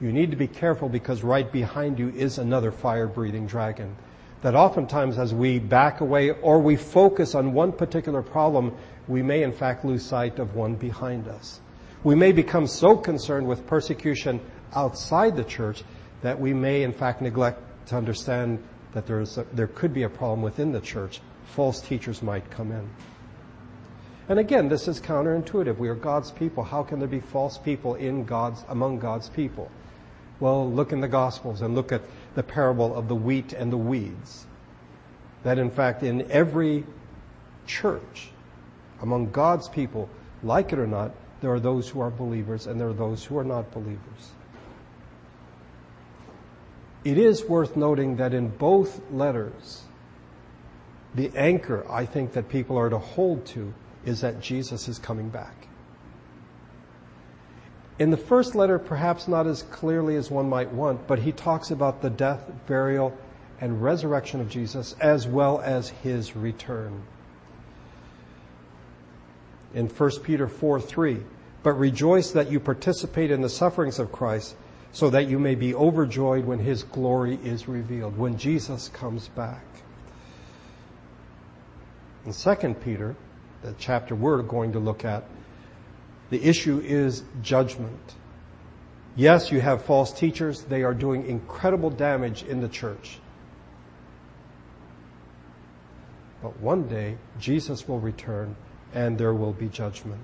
you 0.00 0.12
need 0.12 0.30
to 0.30 0.36
be 0.36 0.46
careful 0.46 0.88
because 0.88 1.22
right 1.22 1.50
behind 1.50 1.98
you 1.98 2.10
is 2.10 2.38
another 2.38 2.70
fire 2.70 3.06
breathing 3.06 3.46
dragon. 3.46 3.96
That 4.42 4.54
oftentimes 4.54 5.18
as 5.18 5.32
we 5.32 5.58
back 5.58 6.00
away 6.00 6.30
or 6.30 6.60
we 6.60 6.76
focus 6.76 7.34
on 7.34 7.52
one 7.52 7.72
particular 7.72 8.22
problem, 8.22 8.76
we 9.08 9.22
may 9.22 9.42
in 9.42 9.52
fact 9.52 9.84
lose 9.84 10.04
sight 10.04 10.38
of 10.38 10.54
one 10.54 10.74
behind 10.74 11.28
us. 11.28 11.60
We 12.04 12.14
may 12.14 12.32
become 12.32 12.66
so 12.66 12.96
concerned 12.96 13.46
with 13.46 13.66
persecution 13.66 14.40
outside 14.74 15.36
the 15.36 15.44
church 15.44 15.82
that 16.22 16.38
we 16.38 16.52
may 16.52 16.82
in 16.82 16.92
fact 16.92 17.22
neglect 17.22 17.60
to 17.88 17.96
understand 17.96 18.62
that 18.92 19.06
there, 19.06 19.20
is 19.20 19.38
a, 19.38 19.44
there 19.52 19.66
could 19.66 19.92
be 19.92 20.04
a 20.04 20.08
problem 20.08 20.42
within 20.42 20.72
the 20.72 20.80
church. 20.80 21.20
False 21.46 21.80
teachers 21.80 22.22
might 22.22 22.50
come 22.50 22.72
in. 22.72 22.88
And 24.28 24.38
again, 24.38 24.68
this 24.68 24.88
is 24.88 25.00
counterintuitive. 25.00 25.78
We 25.78 25.88
are 25.88 25.94
God's 25.94 26.30
people. 26.30 26.62
How 26.62 26.82
can 26.82 26.98
there 26.98 27.08
be 27.08 27.20
false 27.20 27.56
people 27.56 27.94
in 27.94 28.24
God's, 28.24 28.62
among 28.68 28.98
God's 28.98 29.28
people? 29.30 29.70
Well, 30.38 30.70
look 30.70 30.92
in 30.92 31.00
the 31.00 31.08
Gospels 31.08 31.62
and 31.62 31.74
look 31.74 31.92
at 31.92 32.02
the 32.34 32.42
parable 32.42 32.94
of 32.94 33.08
the 33.08 33.14
wheat 33.14 33.54
and 33.54 33.72
the 33.72 33.78
weeds. 33.78 34.46
That 35.44 35.58
in 35.58 35.70
fact, 35.70 36.02
in 36.02 36.30
every 36.30 36.84
church, 37.66 38.28
among 39.00 39.30
God's 39.30 39.68
people, 39.68 40.08
like 40.42 40.72
it 40.72 40.78
or 40.78 40.86
not, 40.86 41.12
there 41.40 41.52
are 41.52 41.60
those 41.60 41.88
who 41.88 42.00
are 42.00 42.10
believers 42.10 42.66
and 42.66 42.80
there 42.80 42.88
are 42.88 42.92
those 42.92 43.24
who 43.24 43.38
are 43.38 43.44
not 43.44 43.70
believers. 43.72 44.32
It 47.04 47.16
is 47.16 47.44
worth 47.44 47.76
noting 47.76 48.16
that 48.16 48.34
in 48.34 48.48
both 48.48 49.00
letters, 49.10 49.84
the 51.14 51.30
anchor 51.36 51.86
I 51.90 52.04
think 52.06 52.32
that 52.32 52.48
people 52.48 52.76
are 52.76 52.90
to 52.90 52.98
hold 52.98 53.46
to 53.46 53.72
is 54.04 54.20
that 54.20 54.40
Jesus 54.40 54.88
is 54.88 54.98
coming 54.98 55.28
back. 55.28 55.68
In 57.98 58.10
the 58.10 58.16
first 58.16 58.54
letter, 58.54 58.78
perhaps 58.78 59.26
not 59.26 59.46
as 59.46 59.62
clearly 59.64 60.16
as 60.16 60.30
one 60.30 60.48
might 60.48 60.72
want, 60.72 61.06
but 61.06 61.18
he 61.20 61.32
talks 61.32 61.70
about 61.70 62.00
the 62.00 62.10
death, 62.10 62.50
burial, 62.66 63.16
and 63.60 63.82
resurrection 63.82 64.40
of 64.40 64.48
Jesus 64.48 64.94
as 65.00 65.26
well 65.26 65.60
as 65.60 65.88
his 65.88 66.36
return. 66.36 67.02
In 69.74 69.86
1 69.86 70.10
Peter 70.22 70.48
4 70.48 70.80
3, 70.80 71.18
but 71.62 71.72
rejoice 71.72 72.30
that 72.30 72.50
you 72.50 72.60
participate 72.60 73.30
in 73.30 73.42
the 73.42 73.48
sufferings 73.48 73.98
of 73.98 74.12
Christ 74.12 74.56
so 74.92 75.10
that 75.10 75.28
you 75.28 75.38
may 75.38 75.54
be 75.54 75.74
overjoyed 75.74 76.44
when 76.44 76.58
his 76.58 76.82
glory 76.82 77.38
is 77.44 77.68
revealed, 77.68 78.16
when 78.16 78.38
Jesus 78.38 78.88
comes 78.88 79.28
back. 79.28 79.64
In 82.24 82.32
2 82.32 82.74
Peter, 82.82 83.14
the 83.62 83.74
chapter 83.78 84.14
we're 84.14 84.42
going 84.42 84.72
to 84.72 84.78
look 84.78 85.04
at, 85.04 85.24
the 86.30 86.42
issue 86.42 86.80
is 86.84 87.22
judgment. 87.42 88.14
Yes, 89.16 89.50
you 89.50 89.60
have 89.60 89.82
false 89.82 90.12
teachers. 90.12 90.62
They 90.62 90.82
are 90.82 90.94
doing 90.94 91.26
incredible 91.26 91.90
damage 91.90 92.44
in 92.44 92.60
the 92.60 92.68
church. 92.68 93.18
But 96.42 96.58
one 96.60 96.86
day, 96.86 97.16
Jesus 97.40 97.88
will 97.88 97.98
return 97.98 98.54
and 98.94 99.18
there 99.18 99.34
will 99.34 99.52
be 99.52 99.68
judgment. 99.68 100.20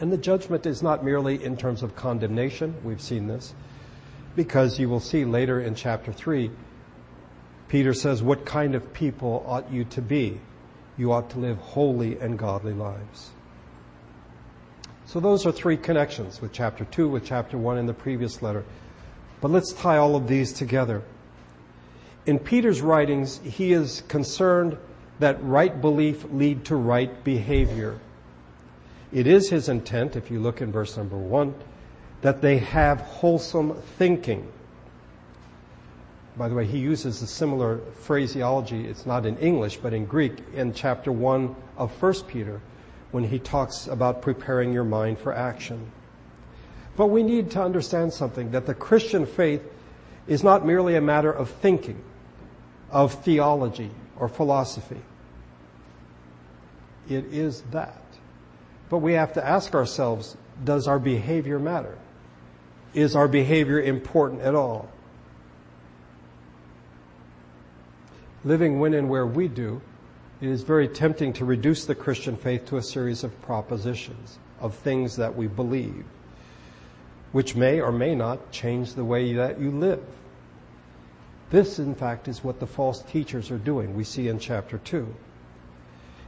And 0.00 0.12
the 0.12 0.18
judgment 0.18 0.66
is 0.66 0.82
not 0.82 1.04
merely 1.04 1.42
in 1.42 1.56
terms 1.56 1.82
of 1.82 1.94
condemnation. 1.94 2.74
We've 2.82 3.00
seen 3.00 3.28
this. 3.28 3.54
Because 4.34 4.78
you 4.78 4.88
will 4.88 5.00
see 5.00 5.24
later 5.24 5.60
in 5.60 5.74
chapter 5.74 6.12
3, 6.12 6.50
Peter 7.68 7.94
says, 7.94 8.22
What 8.22 8.44
kind 8.44 8.74
of 8.74 8.92
people 8.92 9.44
ought 9.46 9.70
you 9.70 9.84
to 9.84 10.02
be? 10.02 10.40
You 10.96 11.12
ought 11.12 11.30
to 11.30 11.38
live 11.38 11.58
holy 11.58 12.18
and 12.18 12.38
godly 12.38 12.72
lives. 12.72 13.30
So 15.06 15.20
those 15.20 15.46
are 15.46 15.52
three 15.52 15.76
connections 15.76 16.40
with 16.40 16.52
chapter 16.52 16.84
2, 16.84 17.08
with 17.08 17.24
chapter 17.24 17.58
1 17.58 17.78
in 17.78 17.86
the 17.86 17.94
previous 17.94 18.42
letter. 18.42 18.64
But 19.40 19.50
let's 19.50 19.72
tie 19.72 19.98
all 19.98 20.16
of 20.16 20.26
these 20.26 20.52
together. 20.52 21.02
In 22.24 22.38
Peter's 22.38 22.80
writings, 22.80 23.40
he 23.42 23.72
is 23.72 24.02
concerned 24.08 24.78
that 25.22 25.42
right 25.42 25.80
belief 25.80 26.24
lead 26.30 26.64
to 26.66 26.76
right 26.76 27.24
behavior. 27.24 27.98
It 29.12 29.26
is 29.26 29.50
his 29.50 29.68
intent, 29.68 30.16
if 30.16 30.30
you 30.30 30.40
look 30.40 30.60
in 30.60 30.72
verse 30.72 30.96
number 30.96 31.16
1, 31.16 31.54
that 32.22 32.40
they 32.40 32.58
have 32.58 33.00
wholesome 33.00 33.74
thinking. 33.98 34.50
By 36.36 36.48
the 36.48 36.54
way, 36.54 36.64
he 36.64 36.78
uses 36.78 37.20
a 37.22 37.26
similar 37.26 37.78
phraseology. 38.00 38.86
It's 38.86 39.06
not 39.06 39.26
in 39.26 39.36
English, 39.38 39.76
but 39.76 39.92
in 39.92 40.06
Greek 40.06 40.32
in 40.54 40.72
chapter 40.72 41.12
1 41.12 41.54
of 41.76 42.02
1 42.02 42.14
Peter 42.26 42.60
when 43.10 43.24
he 43.24 43.38
talks 43.38 43.86
about 43.86 44.22
preparing 44.22 44.72
your 44.72 44.84
mind 44.84 45.18
for 45.18 45.32
action. 45.32 45.90
But 46.96 47.08
we 47.08 47.22
need 47.22 47.50
to 47.52 47.62
understand 47.62 48.12
something 48.12 48.50
that 48.50 48.66
the 48.66 48.74
Christian 48.74 49.26
faith 49.26 49.62
is 50.26 50.42
not 50.42 50.66
merely 50.66 50.96
a 50.96 51.00
matter 51.00 51.30
of 51.30 51.50
thinking, 51.50 52.02
of 52.90 53.22
theology 53.22 53.90
or 54.16 54.28
philosophy. 54.28 55.00
It 57.08 57.24
is 57.32 57.62
that. 57.72 58.02
But 58.88 58.98
we 58.98 59.14
have 59.14 59.32
to 59.34 59.46
ask 59.46 59.74
ourselves, 59.74 60.36
does 60.62 60.86
our 60.86 60.98
behavior 60.98 61.58
matter? 61.58 61.98
Is 62.94 63.16
our 63.16 63.28
behavior 63.28 63.80
important 63.80 64.42
at 64.42 64.54
all? 64.54 64.88
living 68.44 68.80
when 68.80 68.94
and 68.94 69.08
where 69.08 69.26
we 69.26 69.48
do, 69.48 69.80
it 70.40 70.48
is 70.48 70.62
very 70.62 70.88
tempting 70.88 71.32
to 71.34 71.44
reduce 71.44 71.84
the 71.84 71.94
Christian 71.94 72.36
faith 72.36 72.66
to 72.66 72.76
a 72.76 72.82
series 72.82 73.22
of 73.22 73.40
propositions, 73.42 74.38
of 74.60 74.74
things 74.74 75.16
that 75.16 75.36
we 75.36 75.46
believe, 75.46 76.04
which 77.30 77.54
may 77.54 77.80
or 77.80 77.92
may 77.92 78.14
not 78.14 78.50
change 78.50 78.94
the 78.94 79.04
way 79.04 79.32
that 79.34 79.60
you 79.60 79.70
live. 79.70 80.02
This, 81.50 81.78
in 81.78 81.94
fact, 81.94 82.28
is 82.28 82.42
what 82.42 82.60
the 82.60 82.66
false 82.66 83.02
teachers 83.02 83.50
are 83.50 83.58
doing, 83.58 83.94
we 83.94 84.04
see 84.04 84.28
in 84.28 84.38
chapter 84.38 84.78
2. 84.78 85.06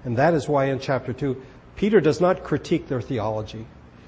And 0.04 0.16
that 0.16 0.34
is 0.34 0.49
why 0.49 0.66
in 0.66 0.78
chapter 0.78 1.12
2, 1.12 1.40
Peter 1.76 2.00
does 2.00 2.20
not 2.20 2.44
critique 2.44 2.88
their 2.88 3.00
theology. 3.00 3.66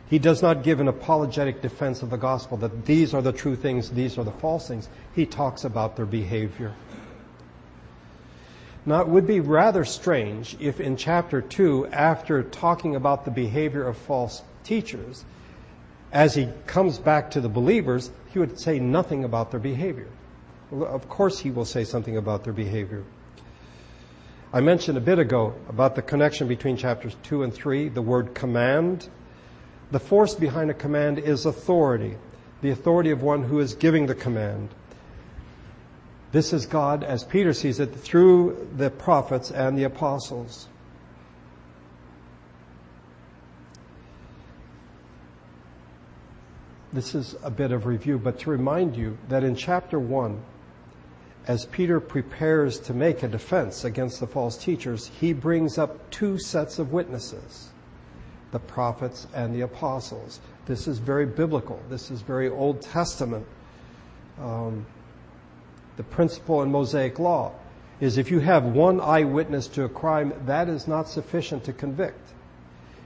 He 0.09 0.19
does 0.19 0.41
not 0.41 0.62
give 0.62 0.79
an 0.79 0.88
apologetic 0.88 1.62
defense 1.62 2.03
of 2.03 2.11
the 2.11 2.17
gospel 2.17 2.57
that 2.59 2.87
these 2.87 3.12
are 3.12 3.23
the 3.23 3.33
true 3.33 3.57
things, 3.57 3.91
these 3.91 4.19
are 4.19 4.25
the 4.25 4.31
false 4.31 4.69
things. 4.69 4.88
He 5.15 5.26
talks 5.26 5.65
about 5.65 5.97
their 5.97 6.07
behavior. 6.07 6.75
Now, 8.85 9.00
it 9.00 9.09
would 9.09 9.26
be 9.26 9.41
rather 9.41 9.85
strange 9.85 10.57
if 10.61 10.79
in 10.79 10.97
chapter 10.97 11.41
2, 11.41 11.88
after 11.88 12.45
talking 12.45 12.95
about 12.95 13.25
the 13.25 13.33
behavior 13.33 13.85
of 13.88 13.97
false 13.97 14.43
teachers, 14.62 15.25
as 16.12 16.37
he 16.37 16.49
comes 16.67 16.99
back 16.99 17.33
to 17.33 17.41
the 17.41 17.49
believers, 17.49 18.12
he 18.33 18.38
would 18.38 18.61
say 18.61 18.79
nothing 18.79 19.25
about 19.25 19.50
their 19.50 19.59
behavior. 19.59 20.07
Of 20.71 21.09
course, 21.09 21.41
he 21.41 21.50
will 21.50 21.65
say 21.65 21.83
something 21.83 22.17
about 22.17 22.45
their 22.45 22.53
behavior. 22.53 23.03
I 24.57 24.61
mentioned 24.61 24.97
a 24.97 25.03
bit 25.03 25.19
ago 25.19 25.55
about 25.69 25.97
the 25.97 26.01
connection 26.01 26.49
between 26.49 26.79
chapters 26.79 27.15
2 27.25 27.43
and 27.43 27.53
3, 27.53 27.91
the 27.91 28.01
word 28.01 28.35
command. 28.35 29.07
The 29.91 30.01
force 30.01 30.35
behind 30.35 30.71
a 30.71 30.73
command 30.73 31.19
is 31.19 31.45
authority, 31.45 32.17
the 32.63 32.71
authority 32.71 33.11
of 33.11 33.23
one 33.23 33.43
who 33.43 33.61
is 33.61 33.75
giving 33.75 34.07
the 34.07 34.15
command. 34.15 34.71
This 36.33 36.55
is 36.55 36.65
God, 36.65 37.05
as 37.05 37.23
Peter 37.23 37.53
sees 37.53 37.81
it, 37.81 37.95
through 37.95 38.67
the 38.75 38.89
prophets 38.89 39.51
and 39.51 39.77
the 39.77 39.85
apostles. 39.85 40.69
This 46.95 47.15
is 47.15 47.37
a 47.43 47.51
bit 47.51 47.73
of 47.73 47.85
review, 47.85 48.19
but 48.19 48.39
to 48.39 48.51
remind 48.51 48.97
you 48.97 49.19
that 49.29 49.45
in 49.45 49.55
chapter 49.55 49.99
1, 49.99 50.43
as 51.47 51.67
Peter 51.67 52.00
prepares 52.00 52.81
to 52.81 52.95
make 52.95 53.23
a 53.23 53.29
defense 53.29 53.85
against 53.85 54.21
the 54.21 54.26
false 54.26 54.57
teachers, 54.57 55.07
he 55.07 55.33
brings 55.33 55.79
up 55.79 56.11
two 56.11 56.38
sets 56.38 56.79
of 56.79 56.93
witnesses 56.93 57.71
the 58.53 58.59
prophets 58.61 59.26
and 59.35 59.55
the 59.55 59.61
apostles. 59.61 60.41
This 60.67 60.87
is 60.87 60.99
very 60.99 61.26
biblical, 61.26 61.81
this 61.91 62.11
is 62.11 62.23
very 62.23 62.49
Old 62.49 62.81
Testament. 62.81 63.45
Um, 64.41 64.87
the 65.97 66.05
principle 66.05 66.62
in 66.62 66.71
Mosaic 66.71 67.19
law 67.19 67.53
is 68.00 68.19
if 68.19 68.31
you 68.31 68.41
have 68.41 68.65
one 68.65 69.00
eyewitness 69.00 69.67
to 69.69 69.85
a 69.85 69.88
crime, 69.88 70.33
that 70.47 70.69
is 70.69 70.87
not 70.87 71.09
sufficient 71.09 71.65
to 71.65 71.73
convict. 71.73 72.33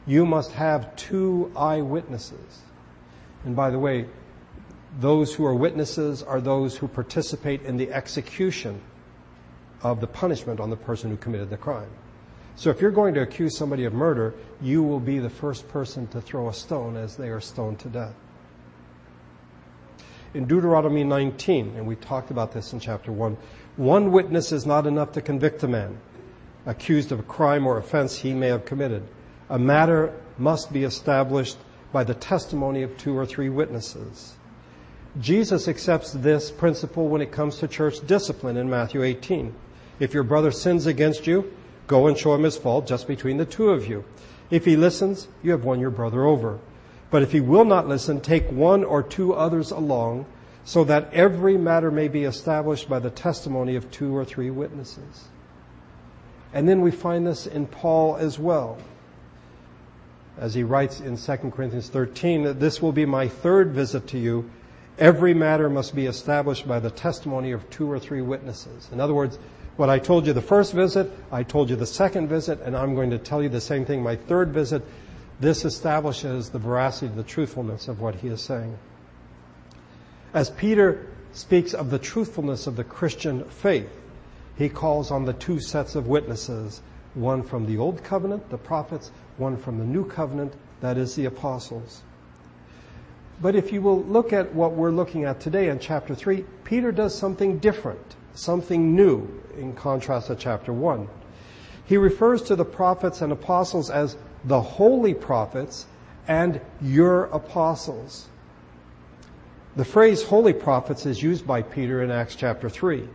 You 0.06 0.26
must 0.26 0.52
have 0.52 0.94
two 0.96 1.52
eyewitnesses. 1.56 2.62
And 3.44 3.54
by 3.54 3.70
the 3.70 3.78
way, 3.78 4.06
those 4.98 5.34
who 5.34 5.44
are 5.46 5.54
witnesses 5.54 6.22
are 6.22 6.40
those 6.40 6.76
who 6.76 6.88
participate 6.88 7.62
in 7.62 7.76
the 7.76 7.92
execution 7.92 8.80
of 9.82 10.00
the 10.00 10.06
punishment 10.06 10.60
on 10.60 10.70
the 10.70 10.76
person 10.76 11.10
who 11.10 11.16
committed 11.16 11.50
the 11.50 11.56
crime. 11.56 11.90
So 12.56 12.70
if 12.70 12.80
you're 12.80 12.90
going 12.90 13.14
to 13.14 13.22
accuse 13.22 13.56
somebody 13.56 13.84
of 13.84 13.94
murder, 13.94 14.34
you 14.60 14.82
will 14.82 15.00
be 15.00 15.18
the 15.18 15.30
first 15.30 15.68
person 15.68 16.06
to 16.08 16.20
throw 16.20 16.48
a 16.48 16.52
stone 16.52 16.96
as 16.96 17.16
they 17.16 17.28
are 17.28 17.40
stoned 17.40 17.78
to 17.80 17.88
death. 17.88 18.14
In 20.34 20.46
Deuteronomy 20.46 21.04
19, 21.04 21.74
and 21.76 21.86
we 21.86 21.96
talked 21.96 22.30
about 22.30 22.52
this 22.52 22.72
in 22.72 22.80
chapter 22.80 23.12
1, 23.12 23.36
one 23.76 24.12
witness 24.12 24.52
is 24.52 24.66
not 24.66 24.86
enough 24.86 25.12
to 25.12 25.22
convict 25.22 25.62
a 25.62 25.68
man 25.68 25.98
accused 26.66 27.10
of 27.12 27.20
a 27.20 27.24
crime 27.24 27.66
or 27.66 27.78
offense 27.78 28.18
he 28.18 28.34
may 28.34 28.48
have 28.48 28.64
committed. 28.64 29.02
A 29.48 29.58
matter 29.58 30.12
must 30.38 30.72
be 30.72 30.84
established 30.84 31.56
by 31.92 32.04
the 32.04 32.14
testimony 32.14 32.82
of 32.82 32.96
two 32.96 33.16
or 33.16 33.26
three 33.26 33.48
witnesses. 33.48 34.36
Jesus 35.18 35.66
accepts 35.66 36.12
this 36.12 36.50
principle 36.50 37.08
when 37.08 37.20
it 37.20 37.32
comes 37.32 37.58
to 37.58 37.68
church 37.68 38.06
discipline 38.06 38.56
in 38.56 38.70
Matthew 38.70 39.02
18. 39.02 39.52
If 39.98 40.14
your 40.14 40.22
brother 40.22 40.52
sins 40.52 40.86
against 40.86 41.26
you, 41.26 41.52
go 41.88 42.06
and 42.06 42.16
show 42.16 42.34
him 42.34 42.44
his 42.44 42.56
fault 42.56 42.86
just 42.86 43.08
between 43.08 43.36
the 43.36 43.44
two 43.44 43.70
of 43.70 43.88
you. 43.88 44.04
If 44.50 44.64
he 44.64 44.76
listens, 44.76 45.28
you 45.42 45.50
have 45.50 45.64
won 45.64 45.80
your 45.80 45.90
brother 45.90 46.24
over. 46.24 46.60
But 47.10 47.22
if 47.22 47.32
he 47.32 47.40
will 47.40 47.64
not 47.64 47.88
listen, 47.88 48.20
take 48.20 48.48
one 48.50 48.84
or 48.84 49.02
two 49.02 49.34
others 49.34 49.72
along 49.72 50.26
so 50.64 50.84
that 50.84 51.12
every 51.12 51.56
matter 51.56 51.90
may 51.90 52.06
be 52.06 52.24
established 52.24 52.88
by 52.88 53.00
the 53.00 53.10
testimony 53.10 53.74
of 53.74 53.90
two 53.90 54.16
or 54.16 54.24
three 54.24 54.50
witnesses. 54.50 55.24
And 56.52 56.68
then 56.68 56.80
we 56.80 56.90
find 56.90 57.26
this 57.26 57.46
in 57.46 57.66
Paul 57.66 58.16
as 58.16 58.38
well. 58.38 58.78
As 60.38 60.54
he 60.54 60.62
writes 60.62 61.00
in 61.00 61.16
2 61.16 61.50
Corinthians 61.50 61.88
13, 61.88 62.44
that 62.44 62.60
this 62.60 62.80
will 62.80 62.92
be 62.92 63.04
my 63.04 63.28
third 63.28 63.72
visit 63.72 64.06
to 64.08 64.18
you. 64.18 64.50
Every 65.00 65.32
matter 65.32 65.70
must 65.70 65.94
be 65.94 66.04
established 66.04 66.68
by 66.68 66.78
the 66.78 66.90
testimony 66.90 67.52
of 67.52 67.68
two 67.70 67.90
or 67.90 67.98
three 67.98 68.20
witnesses. 68.20 68.90
In 68.92 69.00
other 69.00 69.14
words, 69.14 69.38
what 69.76 69.88
I 69.88 69.98
told 69.98 70.26
you 70.26 70.34
the 70.34 70.42
first 70.42 70.74
visit, 70.74 71.10
I 71.32 71.42
told 71.42 71.70
you 71.70 71.76
the 71.76 71.86
second 71.86 72.28
visit, 72.28 72.60
and 72.60 72.76
I'm 72.76 72.94
going 72.94 73.08
to 73.10 73.18
tell 73.18 73.42
you 73.42 73.48
the 73.48 73.62
same 73.62 73.86
thing 73.86 74.02
my 74.02 74.14
third 74.14 74.50
visit. 74.50 74.82
This 75.40 75.64
establishes 75.64 76.50
the 76.50 76.58
veracity, 76.58 77.14
the 77.14 77.22
truthfulness 77.22 77.88
of 77.88 77.98
what 77.98 78.16
he 78.16 78.28
is 78.28 78.42
saying. 78.42 78.76
As 80.34 80.50
Peter 80.50 81.06
speaks 81.32 81.72
of 81.72 81.88
the 81.88 81.98
truthfulness 81.98 82.66
of 82.66 82.76
the 82.76 82.84
Christian 82.84 83.44
faith, 83.44 83.88
he 84.58 84.68
calls 84.68 85.10
on 85.10 85.24
the 85.24 85.32
two 85.32 85.60
sets 85.60 85.94
of 85.94 86.08
witnesses, 86.08 86.82
one 87.14 87.42
from 87.42 87.64
the 87.64 87.78
Old 87.78 88.04
Covenant, 88.04 88.50
the 88.50 88.58
prophets, 88.58 89.10
one 89.38 89.56
from 89.56 89.78
the 89.78 89.84
New 89.84 90.04
Covenant, 90.04 90.52
that 90.82 90.98
is 90.98 91.14
the 91.14 91.24
apostles. 91.24 92.02
But 93.40 93.56
if 93.56 93.72
you 93.72 93.80
will 93.80 94.02
look 94.02 94.32
at 94.32 94.54
what 94.54 94.72
we're 94.72 94.90
looking 94.90 95.24
at 95.24 95.40
today 95.40 95.68
in 95.68 95.78
chapter 95.78 96.14
3, 96.14 96.44
Peter 96.64 96.92
does 96.92 97.16
something 97.16 97.58
different, 97.58 98.16
something 98.34 98.94
new 98.94 99.42
in 99.56 99.72
contrast 99.72 100.26
to 100.26 100.34
chapter 100.34 100.72
1. 100.72 101.08
He 101.86 101.96
refers 101.96 102.42
to 102.42 102.56
the 102.56 102.64
prophets 102.64 103.22
and 103.22 103.32
apostles 103.32 103.90
as 103.90 104.16
the 104.44 104.60
holy 104.60 105.14
prophets 105.14 105.86
and 106.28 106.60
your 106.82 107.24
apostles. 107.26 108.28
The 109.74 109.84
phrase 109.84 110.22
holy 110.22 110.52
prophets 110.52 111.06
is 111.06 111.22
used 111.22 111.46
by 111.46 111.62
Peter 111.62 112.02
in 112.02 112.10
Acts 112.10 112.34
chapter 112.34 112.68
3. 112.68 113.08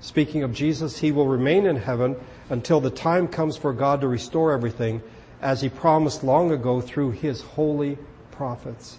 Speaking 0.00 0.42
of 0.42 0.52
Jesus, 0.52 0.98
he 0.98 1.10
will 1.10 1.26
remain 1.26 1.66
in 1.66 1.76
heaven 1.76 2.16
until 2.50 2.80
the 2.80 2.90
time 2.90 3.26
comes 3.26 3.56
for 3.56 3.72
God 3.72 4.00
to 4.02 4.08
restore 4.08 4.52
everything 4.52 5.02
as 5.40 5.62
he 5.62 5.68
promised 5.68 6.22
long 6.22 6.52
ago 6.52 6.80
through 6.80 7.12
his 7.12 7.40
holy 7.40 7.96
prophets. 8.30 8.98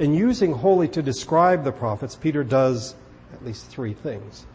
In 0.00 0.14
using 0.14 0.52
holy 0.52 0.88
to 0.88 1.02
describe 1.02 1.62
the 1.62 1.72
prophets, 1.72 2.16
Peter 2.16 2.42
does 2.42 2.94
at 3.34 3.44
least 3.44 3.66
three 3.66 3.92
things. 3.92 4.46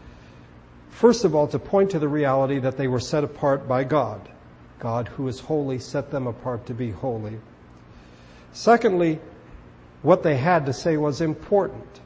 First 0.90 1.24
of 1.24 1.36
all, 1.36 1.48
to 1.50 1.60
point 1.60 1.92
to 1.92 2.00
the 2.00 2.08
reality 2.08 2.58
that 2.58 2.78
they 2.78 2.88
were 2.88 3.00
set 3.00 3.24
apart 3.24 3.68
by 3.68 3.84
God. 3.84 4.28
God, 4.80 5.08
who 5.08 5.28
is 5.28 5.40
holy, 5.40 5.78
set 5.78 6.10
them 6.10 6.25
apart 6.25 6.66
to 6.66 6.74
be 6.74 6.90
holy. 6.90 7.40
Secondly, 8.54 9.20
what 10.02 10.24
they 10.24 10.36
had 10.36 10.65
to 10.65 10.74
say 10.74 10.98
was 10.98 11.22
important. 11.22 12.00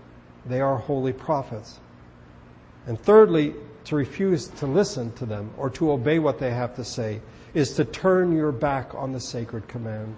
They 0.46 0.60
are 0.60 0.76
holy 0.76 1.13
prophets. 1.13 1.80
And 2.88 3.00
thirdly, 3.00 3.56
to 3.86 3.96
refuse 3.96 4.50
to 4.50 4.66
listen 4.66 5.13
to 5.13 5.26
them 5.26 5.52
or 5.56 5.70
to 5.72 5.94
obey 5.94 6.20
what 6.20 6.40
they 6.40 6.52
have 6.52 6.76
to 6.76 6.84
say 6.84 7.22
is 7.54 7.72
to 7.76 7.86
turn 7.86 8.36
your 8.36 8.52
back 8.52 8.94
on 8.94 9.13
the 9.13 9.20
sacred 9.22 9.70
command. 9.70 10.18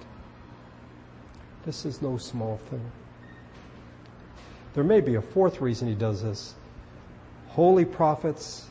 This 1.67 1.85
is 1.85 2.01
no 2.01 2.17
small 2.17 2.57
thing. 2.57 2.91
There 4.73 4.83
may 4.83 5.01
be 5.01 5.15
a 5.15 5.21
fourth 5.21 5.61
reason 5.61 5.87
he 5.87 5.95
does 5.95 6.23
this. 6.23 6.55
Holy 7.49 7.83
prophets, 7.85 8.69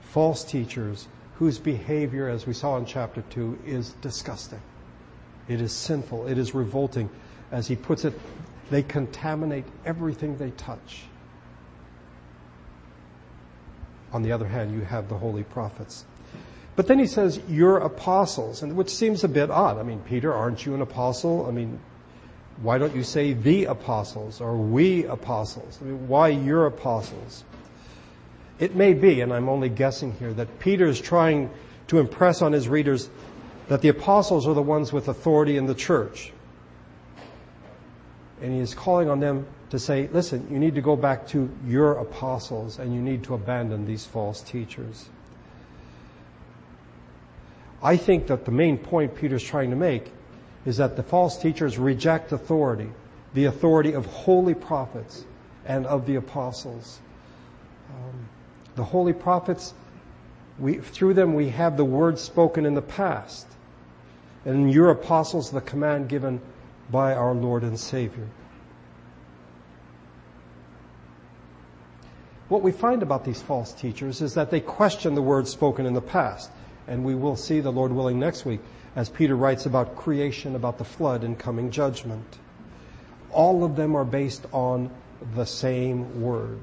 false 0.00 0.44
teachers, 0.44 1.08
whose 1.36 1.58
behavior, 1.58 2.28
as 2.28 2.46
we 2.46 2.52
saw 2.52 2.76
in 2.76 2.84
chapter 2.84 3.22
2, 3.30 3.60
is 3.64 3.92
disgusting. 4.02 4.60
It 5.48 5.60
is 5.60 5.72
sinful. 5.72 6.26
It 6.26 6.36
is 6.36 6.54
revolting. 6.54 7.08
As 7.50 7.66
he 7.66 7.76
puts 7.76 8.04
it, 8.04 8.12
they 8.70 8.82
contaminate 8.82 9.64
everything 9.86 10.36
they 10.36 10.50
touch. 10.52 11.04
On 14.12 14.22
the 14.22 14.32
other 14.32 14.46
hand, 14.46 14.72
you 14.74 14.82
have 14.82 15.08
the 15.08 15.16
holy 15.16 15.44
prophets. 15.44 16.04
But 16.76 16.86
then 16.86 16.98
he 16.98 17.06
says, 17.06 17.40
you're 17.48 17.78
apostles, 17.78 18.62
and 18.62 18.76
which 18.76 18.90
seems 18.90 19.24
a 19.24 19.28
bit 19.28 19.50
odd. 19.50 19.78
I 19.78 19.82
mean, 19.82 20.00
Peter, 20.00 20.32
aren't 20.32 20.66
you 20.66 20.74
an 20.74 20.82
apostle? 20.82 21.46
I 21.46 21.50
mean, 21.50 21.80
why 22.62 22.76
don't 22.76 22.94
you 22.94 23.02
say 23.02 23.32
the 23.32 23.64
apostles 23.64 24.40
or 24.40 24.56
we 24.56 25.04
apostles? 25.04 25.78
I 25.80 25.84
mean, 25.84 26.08
why 26.08 26.28
your 26.28 26.66
apostles? 26.66 27.44
It 28.58 28.76
may 28.76 28.92
be, 28.92 29.22
and 29.22 29.32
I'm 29.32 29.48
only 29.48 29.70
guessing 29.70 30.12
here, 30.12 30.34
that 30.34 30.58
Peter 30.58 30.86
is 30.86 31.00
trying 31.00 31.50
to 31.88 31.98
impress 31.98 32.42
on 32.42 32.52
his 32.52 32.68
readers 32.68 33.08
that 33.68 33.80
the 33.80 33.88
apostles 33.88 34.46
are 34.46 34.52
the 34.52 34.62
ones 34.62 34.92
with 34.92 35.08
authority 35.08 35.56
in 35.56 35.66
the 35.66 35.74
church. 35.74 36.32
And 38.42 38.52
he 38.52 38.60
is 38.60 38.74
calling 38.74 39.08
on 39.08 39.20
them 39.20 39.46
to 39.70 39.78
say, 39.78 40.08
listen, 40.12 40.46
you 40.50 40.58
need 40.58 40.74
to 40.74 40.82
go 40.82 40.96
back 40.96 41.26
to 41.28 41.50
your 41.66 41.92
apostles 41.92 42.78
and 42.78 42.94
you 42.94 43.00
need 43.00 43.22
to 43.24 43.34
abandon 43.34 43.86
these 43.86 44.04
false 44.04 44.42
teachers. 44.42 45.08
I 47.82 47.96
think 47.96 48.26
that 48.26 48.44
the 48.44 48.50
main 48.50 48.76
point 48.76 49.14
Peter's 49.14 49.42
trying 49.42 49.70
to 49.70 49.76
make 49.76 50.12
is 50.66 50.76
that 50.76 50.96
the 50.96 51.02
false 51.02 51.38
teachers 51.38 51.78
reject 51.78 52.32
authority, 52.32 52.90
the 53.34 53.46
authority 53.46 53.92
of 53.92 54.06
holy 54.06 54.54
prophets 54.54 55.24
and 55.64 55.86
of 55.86 56.06
the 56.06 56.16
apostles. 56.16 57.00
Um, 57.90 58.28
the 58.76 58.84
holy 58.84 59.12
prophets, 59.12 59.74
we, 60.58 60.78
through 60.78 61.14
them 61.14 61.34
we 61.34 61.48
have 61.50 61.76
the 61.76 61.84
words 61.84 62.20
spoken 62.20 62.66
in 62.66 62.74
the 62.74 62.82
past. 62.82 63.46
And 64.44 64.72
your 64.72 64.90
apostles, 64.90 65.50
the 65.50 65.60
command 65.60 66.08
given 66.08 66.40
by 66.90 67.14
our 67.14 67.34
Lord 67.34 67.62
and 67.62 67.78
Savior. 67.78 68.26
What 72.48 72.62
we 72.62 72.72
find 72.72 73.02
about 73.02 73.24
these 73.24 73.40
false 73.40 73.72
teachers 73.72 74.20
is 74.20 74.34
that 74.34 74.50
they 74.50 74.60
question 74.60 75.14
the 75.14 75.22
words 75.22 75.50
spoken 75.50 75.86
in 75.86 75.94
the 75.94 76.00
past. 76.00 76.50
And 76.88 77.04
we 77.04 77.14
will 77.14 77.36
see 77.36 77.60
the 77.60 77.70
Lord 77.70 77.92
willing 77.92 78.18
next 78.18 78.44
week 78.44 78.60
as 78.96 79.08
Peter 79.08 79.36
writes 79.36 79.66
about 79.66 79.96
creation, 79.96 80.56
about 80.56 80.78
the 80.78 80.84
flood 80.84 81.22
and 81.22 81.38
coming 81.38 81.70
judgment. 81.70 82.38
All 83.30 83.62
of 83.64 83.76
them 83.76 83.94
are 83.94 84.04
based 84.04 84.46
on 84.52 84.90
the 85.34 85.44
same 85.44 86.20
word. 86.20 86.58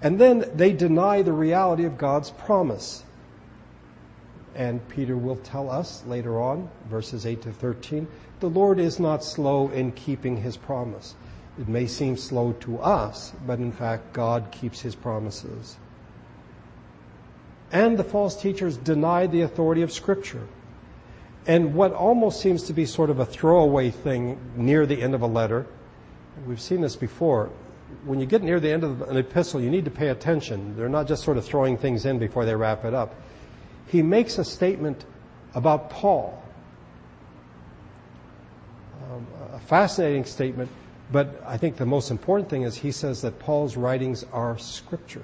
And 0.00 0.20
then 0.20 0.44
they 0.54 0.72
deny 0.72 1.22
the 1.22 1.32
reality 1.32 1.84
of 1.84 1.98
God's 1.98 2.30
promise. 2.30 3.04
And 4.54 4.86
Peter 4.88 5.16
will 5.16 5.36
tell 5.36 5.70
us 5.70 6.04
later 6.06 6.40
on, 6.40 6.68
verses 6.90 7.24
8 7.24 7.42
to 7.42 7.52
13, 7.52 8.06
the 8.40 8.50
Lord 8.50 8.78
is 8.78 9.00
not 9.00 9.24
slow 9.24 9.70
in 9.70 9.92
keeping 9.92 10.36
his 10.36 10.56
promise. 10.56 11.14
It 11.58 11.68
may 11.68 11.86
seem 11.86 12.16
slow 12.16 12.52
to 12.60 12.78
us, 12.80 13.32
but 13.46 13.58
in 13.58 13.72
fact, 13.72 14.12
God 14.12 14.50
keeps 14.50 14.80
his 14.80 14.94
promises. 14.94 15.76
And 17.72 17.98
the 17.98 18.04
false 18.04 18.40
teachers 18.40 18.76
deny 18.76 19.26
the 19.26 19.40
authority 19.40 19.82
of 19.82 19.90
Scripture. 19.90 20.46
And 21.46 21.74
what 21.74 21.92
almost 21.92 22.40
seems 22.40 22.64
to 22.64 22.72
be 22.72 22.86
sort 22.86 23.10
of 23.10 23.18
a 23.18 23.26
throwaway 23.26 23.90
thing 23.90 24.38
near 24.54 24.86
the 24.86 25.02
end 25.02 25.14
of 25.14 25.22
a 25.22 25.26
letter, 25.26 25.66
we've 26.46 26.60
seen 26.60 26.82
this 26.82 26.94
before. 26.94 27.50
When 28.04 28.20
you 28.20 28.26
get 28.26 28.42
near 28.42 28.60
the 28.60 28.70
end 28.70 28.84
of 28.84 29.02
an 29.02 29.16
epistle, 29.16 29.60
you 29.60 29.70
need 29.70 29.84
to 29.86 29.90
pay 29.90 30.08
attention. 30.08 30.76
They're 30.76 30.88
not 30.88 31.08
just 31.08 31.24
sort 31.24 31.36
of 31.36 31.44
throwing 31.44 31.76
things 31.76 32.06
in 32.06 32.18
before 32.18 32.44
they 32.44 32.54
wrap 32.54 32.84
it 32.84 32.94
up. 32.94 33.14
He 33.86 34.02
makes 34.02 34.38
a 34.38 34.44
statement 34.44 35.04
about 35.54 35.90
Paul. 35.90 36.42
Um, 39.10 39.26
a 39.52 39.58
fascinating 39.58 40.24
statement 40.24 40.70
but 41.12 41.42
I 41.46 41.58
think 41.58 41.76
the 41.76 41.86
most 41.86 42.10
important 42.10 42.48
thing 42.48 42.62
is 42.62 42.78
he 42.78 42.90
says 42.90 43.20
that 43.20 43.38
Paul's 43.38 43.76
writings 43.76 44.24
are 44.32 44.56
scripture. 44.56 45.22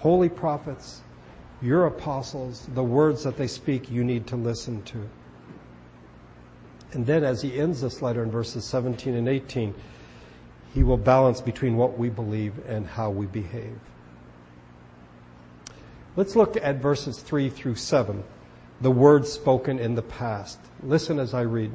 Holy 0.00 0.30
prophets, 0.30 1.02
your 1.60 1.86
apostles, 1.86 2.66
the 2.74 2.82
words 2.82 3.22
that 3.24 3.36
they 3.36 3.46
speak, 3.46 3.90
you 3.90 4.02
need 4.02 4.26
to 4.26 4.36
listen 4.36 4.82
to. 4.84 5.08
And 6.92 7.06
then 7.06 7.22
as 7.22 7.42
he 7.42 7.60
ends 7.60 7.82
this 7.82 8.00
letter 8.00 8.22
in 8.22 8.30
verses 8.30 8.64
17 8.64 9.14
and 9.14 9.28
18, 9.28 9.74
he 10.72 10.82
will 10.82 10.96
balance 10.96 11.42
between 11.42 11.76
what 11.76 11.98
we 11.98 12.08
believe 12.08 12.54
and 12.66 12.86
how 12.86 13.10
we 13.10 13.26
behave. 13.26 13.78
Let's 16.16 16.34
look 16.34 16.56
at 16.56 16.76
verses 16.76 17.18
3 17.18 17.50
through 17.50 17.74
7, 17.74 18.24
the 18.80 18.90
words 18.90 19.30
spoken 19.30 19.78
in 19.78 19.94
the 19.94 20.02
past. 20.02 20.58
Listen 20.82 21.18
as 21.18 21.34
I 21.34 21.42
read. 21.42 21.72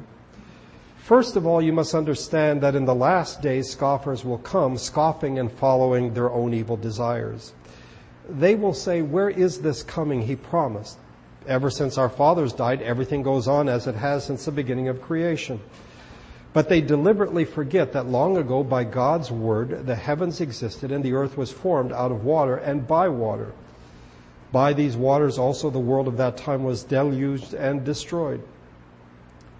First 0.96 1.36
of 1.36 1.46
all, 1.46 1.62
you 1.62 1.72
must 1.72 1.94
understand 1.94 2.60
that 2.62 2.74
in 2.74 2.86
the 2.86 2.94
last 2.94 3.40
days 3.40 3.70
scoffers 3.70 4.24
will 4.24 4.38
come, 4.38 4.76
scoffing 4.76 5.38
and 5.38 5.52
following 5.52 6.12
their 6.12 6.30
own 6.30 6.52
evil 6.52 6.76
desires. 6.76 7.52
They 8.28 8.54
will 8.54 8.74
say, 8.74 9.02
where 9.02 9.30
is 9.30 9.60
this 9.60 9.82
coming 9.82 10.22
he 10.22 10.36
promised? 10.36 10.98
Ever 11.46 11.70
since 11.70 11.96
our 11.96 12.08
fathers 12.08 12.52
died, 12.52 12.82
everything 12.82 13.22
goes 13.22 13.46
on 13.46 13.68
as 13.68 13.86
it 13.86 13.94
has 13.94 14.24
since 14.24 14.44
the 14.44 14.52
beginning 14.52 14.88
of 14.88 15.00
creation. 15.00 15.60
But 16.52 16.68
they 16.68 16.80
deliberately 16.80 17.44
forget 17.44 17.92
that 17.92 18.06
long 18.06 18.36
ago, 18.36 18.64
by 18.64 18.84
God's 18.84 19.30
word, 19.30 19.86
the 19.86 19.94
heavens 19.94 20.40
existed 20.40 20.90
and 20.90 21.04
the 21.04 21.12
earth 21.12 21.36
was 21.36 21.52
formed 21.52 21.92
out 21.92 22.10
of 22.10 22.24
water 22.24 22.56
and 22.56 22.88
by 22.88 23.08
water. 23.08 23.52
By 24.52 24.72
these 24.72 24.96
waters 24.96 25.38
also 25.38 25.70
the 25.70 25.78
world 25.78 26.08
of 26.08 26.16
that 26.16 26.36
time 26.36 26.64
was 26.64 26.82
deluged 26.82 27.54
and 27.54 27.84
destroyed. 27.84 28.42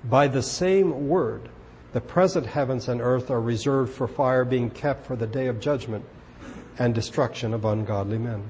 By 0.04 0.28
the 0.28 0.42
same 0.42 1.08
word, 1.08 1.48
the 1.92 2.00
present 2.00 2.46
heavens 2.46 2.88
and 2.88 3.00
earth 3.00 3.30
are 3.30 3.40
reserved 3.40 3.92
for 3.92 4.08
fire, 4.08 4.44
being 4.44 4.70
kept 4.70 5.06
for 5.06 5.16
the 5.16 5.26
day 5.26 5.46
of 5.46 5.60
judgment 5.60 6.04
and 6.78 6.94
destruction 6.94 7.54
of 7.54 7.64
ungodly 7.64 8.18
men. 8.18 8.42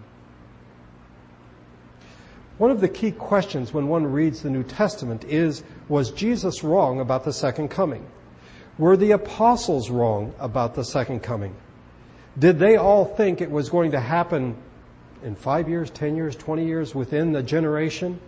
One 2.58 2.70
of 2.70 2.80
the 2.80 2.88
key 2.88 3.12
questions 3.12 3.72
when 3.74 3.88
one 3.88 4.06
reads 4.06 4.42
the 4.42 4.50
New 4.50 4.62
Testament 4.62 5.24
is, 5.24 5.62
was 5.88 6.10
Jesus 6.10 6.64
wrong 6.64 7.00
about 7.00 7.24
the 7.24 7.32
second 7.32 7.68
coming? 7.68 8.06
Were 8.78 8.96
the 8.96 9.12
apostles 9.12 9.90
wrong 9.90 10.34
about 10.38 10.74
the 10.74 10.84
second 10.84 11.20
coming? 11.20 11.54
Did 12.38 12.58
they 12.58 12.76
all 12.76 13.04
think 13.04 13.40
it 13.40 13.50
was 13.50 13.68
going 13.68 13.92
to 13.92 14.00
happen 14.00 14.56
in 15.22 15.34
five 15.34 15.68
years, 15.68 15.90
ten 15.90 16.16
years, 16.16 16.36
twenty 16.36 16.66
years, 16.66 16.94
within 16.94 17.32
the 17.32 17.42
generation? 17.42 18.20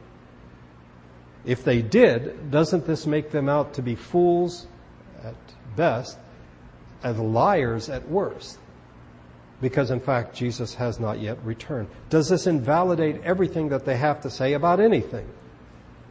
If 1.45 1.65
they 1.65 1.83
did, 1.83 2.51
doesn't 2.51 2.87
this 2.87 3.07
make 3.07 3.31
them 3.31 3.49
out 3.49 3.75
to 3.75 3.83
be 3.83 3.95
fools 3.95 4.67
at 5.23 5.35
best 5.77 6.19
and 7.03 7.33
liars 7.33 7.89
at 7.89 8.09
worst? 8.09 8.59
Because 9.61 9.91
in 9.91 10.01
fact 10.01 10.35
Jesus 10.35 10.75
has 10.75 11.01
not 11.01 11.21
yet 11.21 11.39
returned. 11.45 11.89
Does 12.11 12.29
this 12.29 12.47
invalidate 12.47 13.23
everything 13.23 13.69
that 13.71 13.85
they 13.85 13.97
have 13.97 14.21
to 14.23 14.31
say 14.31 14.53
about 14.53 14.81
anything? 14.81 15.29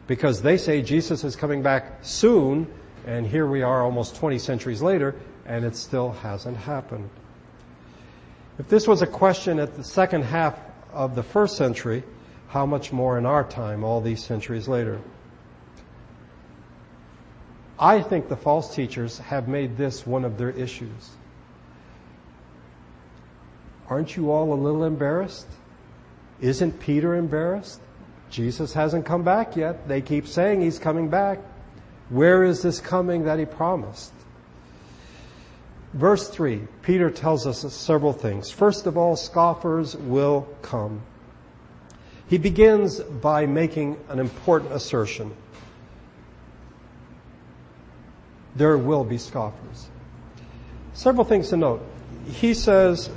Because 0.06 0.42
they 0.42 0.56
say 0.56 0.82
Jesus 0.82 1.24
is 1.24 1.36
coming 1.36 1.62
back 1.62 1.98
soon, 2.02 2.66
and 3.06 3.26
here 3.26 3.46
we 3.46 3.62
are 3.62 3.82
almost 3.82 4.16
20 4.16 4.38
centuries 4.38 4.82
later, 4.82 5.14
and 5.46 5.64
it 5.64 5.76
still 5.76 6.12
hasn't 6.12 6.56
happened. 6.56 7.08
If 8.58 8.68
this 8.68 8.88
was 8.88 9.02
a 9.02 9.06
question 9.06 9.58
at 9.58 9.76
the 9.76 9.84
second 9.84 10.22
half 10.24 10.58
of 10.92 11.14
the 11.14 11.22
first 11.22 11.56
century, 11.56 12.02
how 12.48 12.66
much 12.66 12.92
more 12.92 13.18
in 13.18 13.26
our 13.26 13.44
time, 13.44 13.84
all 13.84 14.00
these 14.00 14.24
centuries 14.24 14.66
later? 14.66 15.00
I 17.78 18.02
think 18.02 18.28
the 18.28 18.36
false 18.36 18.74
teachers 18.74 19.18
have 19.18 19.46
made 19.46 19.76
this 19.76 20.06
one 20.06 20.24
of 20.24 20.38
their 20.38 20.50
issues. 20.50 21.10
Aren't 23.88 24.16
you 24.16 24.30
all 24.30 24.52
a 24.52 24.54
little 24.54 24.84
embarrassed? 24.84 25.46
Isn't 26.40 26.78
Peter 26.78 27.14
embarrassed? 27.14 27.80
Jesus 28.30 28.72
hasn't 28.72 29.06
come 29.06 29.24
back 29.24 29.56
yet. 29.56 29.88
They 29.88 30.02
keep 30.02 30.26
saying 30.26 30.60
he's 30.60 30.78
coming 30.78 31.08
back. 31.08 31.38
Where 32.10 32.44
is 32.44 32.62
this 32.62 32.80
coming 32.80 33.24
that 33.24 33.38
he 33.38 33.44
promised? 33.44 34.12
Verse 35.94 36.28
3, 36.28 36.62
Peter 36.82 37.10
tells 37.10 37.46
us 37.46 37.60
several 37.72 38.12
things. 38.12 38.50
First 38.50 38.86
of 38.86 38.98
all, 38.98 39.16
scoffers 39.16 39.96
will 39.96 40.46
come. 40.60 41.02
He 42.28 42.36
begins 42.36 43.00
by 43.00 43.46
making 43.46 43.96
an 44.10 44.18
important 44.18 44.72
assertion. 44.72 45.34
There 48.54 48.76
will 48.76 49.04
be 49.04 49.16
scoffers. 49.16 49.88
Several 50.92 51.24
things 51.24 51.48
to 51.50 51.56
note. 51.56 51.82
He 52.26 52.52
says, 52.52 53.08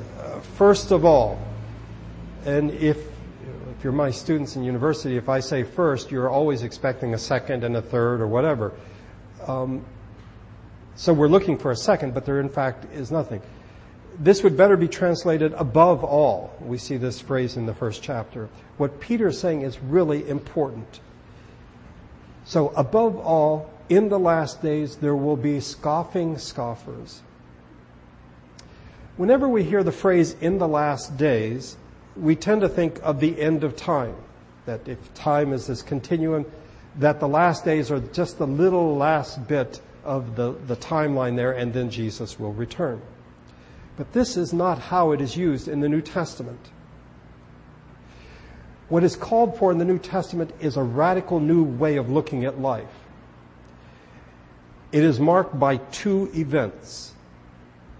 first 0.43 0.91
of 0.91 1.05
all, 1.05 1.39
and 2.45 2.71
if 2.71 2.97
if 3.81 3.85
you're 3.85 3.93
my 3.93 4.11
students 4.11 4.55
in 4.55 4.63
university, 4.63 5.17
if 5.17 5.27
I 5.27 5.39
say 5.39 5.63
first, 5.63 6.11
you're 6.11 6.29
always 6.29 6.61
expecting 6.61 7.15
a 7.15 7.17
second 7.17 7.63
and 7.63 7.75
a 7.75 7.81
third 7.81 8.21
or 8.21 8.27
whatever. 8.27 8.73
Um, 9.47 9.83
so 10.95 11.13
we're 11.13 11.27
looking 11.27 11.57
for 11.57 11.71
a 11.71 11.75
second, 11.75 12.13
but 12.13 12.23
there 12.23 12.39
in 12.39 12.49
fact 12.49 12.85
is 12.93 13.09
nothing. 13.09 13.41
This 14.19 14.43
would 14.43 14.55
better 14.55 14.77
be 14.77 14.87
translated 14.87 15.53
above 15.53 16.03
all. 16.03 16.55
We 16.61 16.77
see 16.77 16.97
this 16.97 17.19
phrase 17.19 17.57
in 17.57 17.65
the 17.65 17.73
first 17.73 18.03
chapter. 18.03 18.49
What 18.77 18.99
Peter 18.99 19.29
is 19.29 19.39
saying 19.39 19.63
is 19.63 19.79
really 19.79 20.29
important. 20.29 20.99
So 22.45 22.69
above 22.75 23.17
all, 23.17 23.73
in 23.89 24.09
the 24.09 24.19
last 24.19 24.61
days, 24.61 24.97
there 24.97 25.15
will 25.15 25.37
be 25.37 25.59
scoffing 25.59 26.37
scoffers. 26.37 27.23
Whenever 29.21 29.47
we 29.47 29.61
hear 29.61 29.83
the 29.83 29.91
phrase 29.91 30.35
in 30.41 30.57
the 30.57 30.67
last 30.67 31.15
days, 31.15 31.77
we 32.15 32.35
tend 32.35 32.61
to 32.61 32.67
think 32.67 32.99
of 33.03 33.19
the 33.19 33.39
end 33.39 33.63
of 33.63 33.75
time. 33.75 34.15
That 34.65 34.87
if 34.87 35.13
time 35.13 35.53
is 35.53 35.67
this 35.67 35.83
continuum, 35.83 36.43
that 36.97 37.19
the 37.19 37.27
last 37.27 37.63
days 37.63 37.91
are 37.91 37.99
just 37.99 38.39
the 38.39 38.47
little 38.47 38.97
last 38.97 39.47
bit 39.47 39.79
of 40.03 40.35
the, 40.35 40.53
the 40.65 40.75
timeline 40.75 41.35
there, 41.35 41.51
and 41.51 41.71
then 41.71 41.91
Jesus 41.91 42.39
will 42.39 42.51
return. 42.51 42.99
But 43.95 44.11
this 44.11 44.37
is 44.37 44.53
not 44.53 44.79
how 44.79 45.11
it 45.11 45.21
is 45.21 45.37
used 45.37 45.67
in 45.67 45.81
the 45.81 45.87
New 45.87 46.01
Testament. 46.01 46.71
What 48.89 49.03
is 49.03 49.15
called 49.15 49.55
for 49.55 49.71
in 49.71 49.77
the 49.77 49.85
New 49.85 49.99
Testament 49.99 50.49
is 50.59 50.77
a 50.77 50.83
radical 50.83 51.39
new 51.39 51.63
way 51.63 51.97
of 51.97 52.09
looking 52.09 52.43
at 52.43 52.59
life. 52.59 52.89
It 54.91 55.03
is 55.03 55.19
marked 55.19 55.59
by 55.59 55.77
two 55.77 56.31
events 56.33 57.13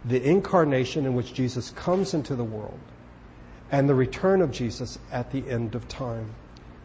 the 0.05 0.21
incarnation 0.23 1.05
in 1.05 1.13
which 1.13 1.33
Jesus 1.33 1.71
comes 1.71 2.13
into 2.13 2.35
the 2.35 2.43
world 2.43 2.79
and 3.71 3.87
the 3.87 3.95
return 3.95 4.41
of 4.41 4.51
Jesus 4.51 4.97
at 5.11 5.31
the 5.31 5.47
end 5.49 5.75
of 5.75 5.87
time. 5.87 6.29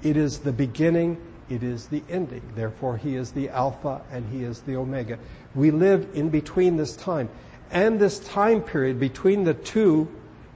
It 0.02 0.16
is 0.16 0.38
the 0.38 0.52
beginning, 0.52 1.20
it 1.48 1.62
is 1.62 1.86
the 1.86 2.02
ending. 2.08 2.42
Therefore, 2.54 2.96
He 2.96 3.16
is 3.16 3.32
the 3.32 3.48
Alpha 3.48 4.02
and 4.12 4.28
He 4.30 4.44
is 4.44 4.60
the 4.60 4.76
Omega. 4.76 5.18
We 5.54 5.70
live 5.70 6.08
in 6.14 6.28
between 6.28 6.76
this 6.76 6.94
time. 6.94 7.28
And 7.70 7.98
this 7.98 8.20
time 8.20 8.62
period 8.62 9.00
between 9.00 9.44
the 9.44 9.54
two 9.54 10.08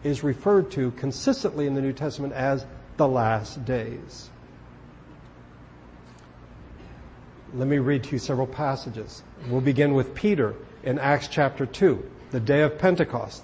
is 0.05 0.23
referred 0.23 0.70
to 0.73 0.92
consistently 0.92 1.66
in 1.66 1.75
the 1.75 1.81
New 1.81 1.92
Testament 1.92 2.33
as 2.35 2.64
the 2.96 3.09
last 3.09 3.64
days. 3.64 4.31
Let 7.53 7.66
me 7.66 7.79
read 7.79 8.05
to 8.05 8.12
you 8.12 8.18
several 8.18 8.46
passages. 8.46 9.25
We'll 9.49 9.61
begin 9.61 9.94
with 9.94 10.14
Peter 10.14 10.55
in 10.85 10.99
Acts 11.01 11.27
chapter 11.27 11.66
2 11.66 12.09
the 12.30 12.40
day 12.40 12.62
of 12.62 12.78
Pentecost. 12.78 13.42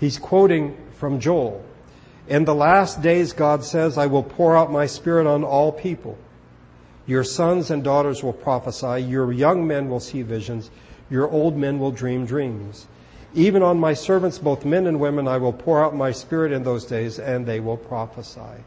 He's 0.00 0.18
quoting 0.18 0.76
from 0.98 1.20
Joel. 1.20 1.64
In 2.28 2.44
the 2.44 2.54
last 2.54 3.02
days, 3.02 3.32
God 3.32 3.64
says, 3.64 3.96
I 3.96 4.06
will 4.06 4.22
pour 4.22 4.56
out 4.56 4.72
my 4.72 4.86
spirit 4.86 5.26
on 5.26 5.44
all 5.44 5.72
people. 5.72 6.18
Your 7.06 7.22
sons 7.22 7.70
and 7.70 7.84
daughters 7.84 8.22
will 8.22 8.32
prophesy. 8.32 9.02
Your 9.02 9.32
young 9.32 9.66
men 9.66 9.88
will 9.88 10.00
see 10.00 10.22
visions. 10.22 10.70
Your 11.08 11.30
old 11.30 11.56
men 11.56 11.78
will 11.78 11.92
dream 11.92 12.26
dreams. 12.26 12.86
Even 13.34 13.62
on 13.62 13.78
my 13.78 13.94
servants, 13.94 14.38
both 14.38 14.64
men 14.64 14.86
and 14.86 14.98
women, 14.98 15.28
I 15.28 15.36
will 15.36 15.52
pour 15.52 15.84
out 15.84 15.94
my 15.94 16.10
spirit 16.10 16.52
in 16.52 16.64
those 16.64 16.84
days 16.84 17.18
and 17.18 17.46
they 17.46 17.60
will 17.60 17.76
prophesy. 17.76 18.64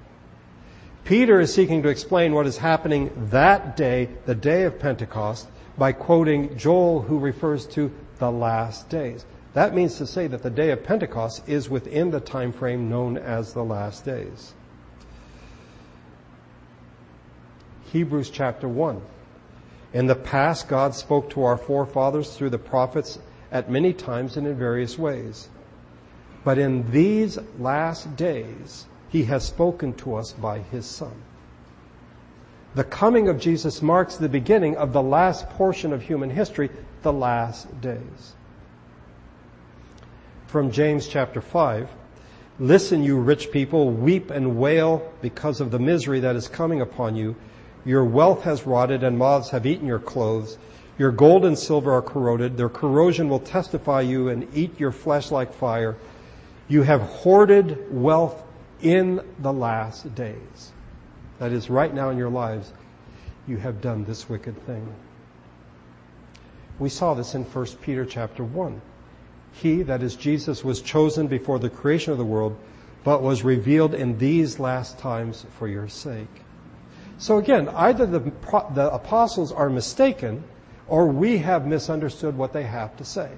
Peter 1.03 1.39
is 1.39 1.53
seeking 1.53 1.83
to 1.83 1.89
explain 1.89 2.33
what 2.33 2.45
is 2.45 2.57
happening 2.57 3.11
that 3.31 3.75
day, 3.75 4.07
the 4.25 4.35
day 4.35 4.63
of 4.63 4.79
Pentecost, 4.79 5.47
by 5.77 5.91
quoting 5.91 6.55
Joel, 6.57 7.01
who 7.01 7.17
refers 7.17 7.65
to 7.67 7.91
the 8.19 8.31
last 8.31 8.89
days. 8.89 9.25
That 9.53 9.73
means 9.73 9.97
to 9.97 10.05
say 10.05 10.27
that 10.27 10.43
the 10.43 10.49
day 10.49 10.71
of 10.71 10.83
Pentecost 10.83 11.47
is 11.47 11.69
within 11.69 12.11
the 12.11 12.19
time 12.19 12.51
frame 12.51 12.89
known 12.89 13.17
as 13.17 13.53
the 13.53 13.63
last 13.63 14.05
days. 14.05 14.53
Hebrews 17.91 18.29
chapter 18.29 18.67
1. 18.67 19.01
In 19.93 20.05
the 20.05 20.15
past, 20.15 20.67
God 20.67 20.93
spoke 20.93 21.31
to 21.31 21.43
our 21.43 21.57
forefathers 21.57 22.35
through 22.35 22.51
the 22.51 22.59
prophets 22.59 23.17
at 23.51 23.71
many 23.71 23.93
times 23.93 24.37
and 24.37 24.45
in 24.45 24.55
various 24.55 24.99
ways. 24.99 25.49
But 26.43 26.59
in 26.59 26.91
these 26.91 27.39
last 27.57 28.15
days, 28.15 28.85
He 29.09 29.23
has 29.23 29.43
spoken 29.45 29.93
to 29.95 30.15
us 30.15 30.33
by 30.33 30.59
His 30.59 30.85
Son. 30.85 31.23
The 32.75 32.83
coming 32.83 33.27
of 33.27 33.39
Jesus 33.39 33.81
marks 33.81 34.15
the 34.15 34.29
beginning 34.29 34.77
of 34.77 34.93
the 34.93 35.01
last 35.01 35.49
portion 35.49 35.91
of 35.91 36.03
human 36.03 36.29
history 36.29 36.69
the 37.01 37.13
last 37.13 37.81
days. 37.81 38.35
From 40.47 40.71
James 40.71 41.07
chapter 41.07 41.41
5, 41.41 41.89
Listen, 42.61 43.03
you 43.03 43.17
rich 43.17 43.51
people, 43.51 43.89
weep 43.89 44.31
and 44.31 44.57
wail 44.57 45.13
because 45.21 45.61
of 45.61 45.71
the 45.71 45.79
misery 45.79 46.19
that 46.19 46.35
is 46.35 46.49
coming 46.49 46.81
upon 46.81 47.15
you. 47.15 47.33
Your 47.85 48.03
wealth 48.03 48.43
has 48.43 48.65
rotted 48.67 49.01
and 49.01 49.17
moths 49.17 49.49
have 49.51 49.65
eaten 49.65 49.87
your 49.87 49.99
clothes. 49.99 50.57
Your 50.97 51.13
gold 51.13 51.45
and 51.45 51.57
silver 51.57 51.93
are 51.93 52.01
corroded. 52.01 52.57
Their 52.57 52.67
corrosion 52.67 53.29
will 53.29 53.39
testify 53.39 54.01
you 54.01 54.27
and 54.27 54.45
eat 54.53 54.77
your 54.77 54.91
flesh 54.91 55.31
like 55.31 55.53
fire. 55.53 55.95
You 56.67 56.83
have 56.83 56.99
hoarded 56.99 57.77
wealth 57.89 58.43
in 58.81 59.21
the 59.39 59.53
last 59.53 60.13
days. 60.13 60.73
That 61.39 61.53
is, 61.53 61.69
right 61.69 61.93
now 61.93 62.09
in 62.09 62.17
your 62.17 62.29
lives, 62.29 62.73
you 63.47 63.55
have 63.55 63.79
done 63.79 64.03
this 64.03 64.27
wicked 64.27 64.65
thing. 64.65 64.85
We 66.79 66.89
saw 66.89 67.13
this 67.13 67.35
in 67.35 67.43
1 67.43 67.65
Peter 67.81 68.05
chapter 68.05 68.43
1. 68.43 68.81
He, 69.51 69.81
that 69.83 70.01
is 70.01 70.15
Jesus, 70.15 70.63
was 70.63 70.81
chosen 70.81 71.27
before 71.27 71.59
the 71.59 71.69
creation 71.69 72.13
of 72.13 72.17
the 72.17 72.25
world, 72.25 72.57
but 73.03 73.21
was 73.21 73.43
revealed 73.43 73.93
in 73.93 74.17
these 74.17 74.59
last 74.59 74.97
times 74.97 75.45
for 75.57 75.67
your 75.67 75.89
sake. 75.89 76.27
So 77.17 77.37
again, 77.37 77.67
either 77.69 78.05
the, 78.05 78.19
the 78.73 78.89
apostles 78.93 79.51
are 79.51 79.69
mistaken 79.69 80.43
or 80.87 81.07
we 81.07 81.37
have 81.39 81.67
misunderstood 81.67 82.37
what 82.37 82.53
they 82.53 82.63
have 82.63 82.95
to 82.97 83.03
say. 83.03 83.29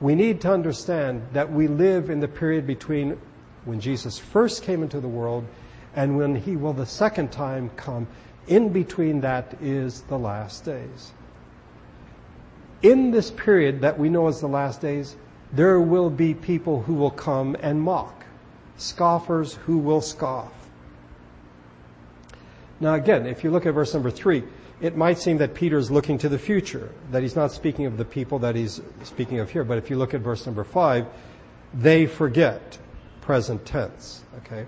We 0.00 0.14
need 0.14 0.40
to 0.42 0.52
understand 0.52 1.26
that 1.32 1.50
we 1.50 1.66
live 1.66 2.08
in 2.08 2.20
the 2.20 2.28
period 2.28 2.66
between 2.66 3.20
when 3.64 3.80
Jesus 3.80 4.18
first 4.18 4.62
came 4.62 4.84
into 4.84 5.00
the 5.00 5.08
world 5.08 5.44
and 5.96 6.16
when 6.16 6.36
he 6.36 6.54
will 6.54 6.72
the 6.72 6.86
second 6.86 7.32
time 7.32 7.70
come. 7.76 8.06
In 8.46 8.68
between 8.72 9.20
that 9.22 9.56
is 9.60 10.02
the 10.02 10.18
last 10.18 10.64
days. 10.64 11.12
In 12.82 13.10
this 13.10 13.30
period 13.30 13.80
that 13.80 13.98
we 13.98 14.08
know 14.08 14.28
as 14.28 14.40
the 14.40 14.48
last 14.48 14.80
days, 14.80 15.16
there 15.52 15.80
will 15.80 16.10
be 16.10 16.34
people 16.34 16.82
who 16.82 16.94
will 16.94 17.10
come 17.10 17.56
and 17.60 17.80
mock, 17.80 18.24
scoffers 18.76 19.54
who 19.54 19.78
will 19.78 20.00
scoff. 20.00 20.52
Now 22.80 22.94
again, 22.94 23.26
if 23.26 23.42
you 23.42 23.50
look 23.50 23.66
at 23.66 23.74
verse 23.74 23.94
number 23.94 24.10
three, 24.10 24.44
it 24.80 24.96
might 24.96 25.18
seem 25.18 25.38
that 25.38 25.54
Peter 25.54 25.76
is 25.76 25.90
looking 25.90 26.18
to 26.18 26.28
the 26.28 26.38
future, 26.38 26.92
that 27.10 27.22
he's 27.22 27.34
not 27.34 27.50
speaking 27.50 27.86
of 27.86 27.96
the 27.96 28.04
people 28.04 28.38
that 28.38 28.54
he's 28.54 28.80
speaking 29.02 29.40
of 29.40 29.50
here. 29.50 29.64
But 29.64 29.78
if 29.78 29.90
you 29.90 29.96
look 29.96 30.14
at 30.14 30.20
verse 30.20 30.46
number 30.46 30.62
five, 30.62 31.06
they 31.74 32.06
forget, 32.06 32.78
present 33.20 33.66
tense, 33.66 34.22
okay? 34.38 34.66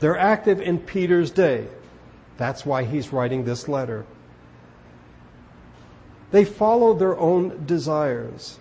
They're 0.00 0.16
active 0.16 0.62
in 0.62 0.78
Peter's 0.78 1.30
day. 1.30 1.68
That's 2.38 2.64
why 2.64 2.84
he's 2.84 3.12
writing 3.12 3.44
this 3.44 3.68
letter. 3.68 4.06
They 6.30 6.44
follow 6.44 6.94
their 6.94 7.16
own 7.18 7.64
desires. 7.66 8.58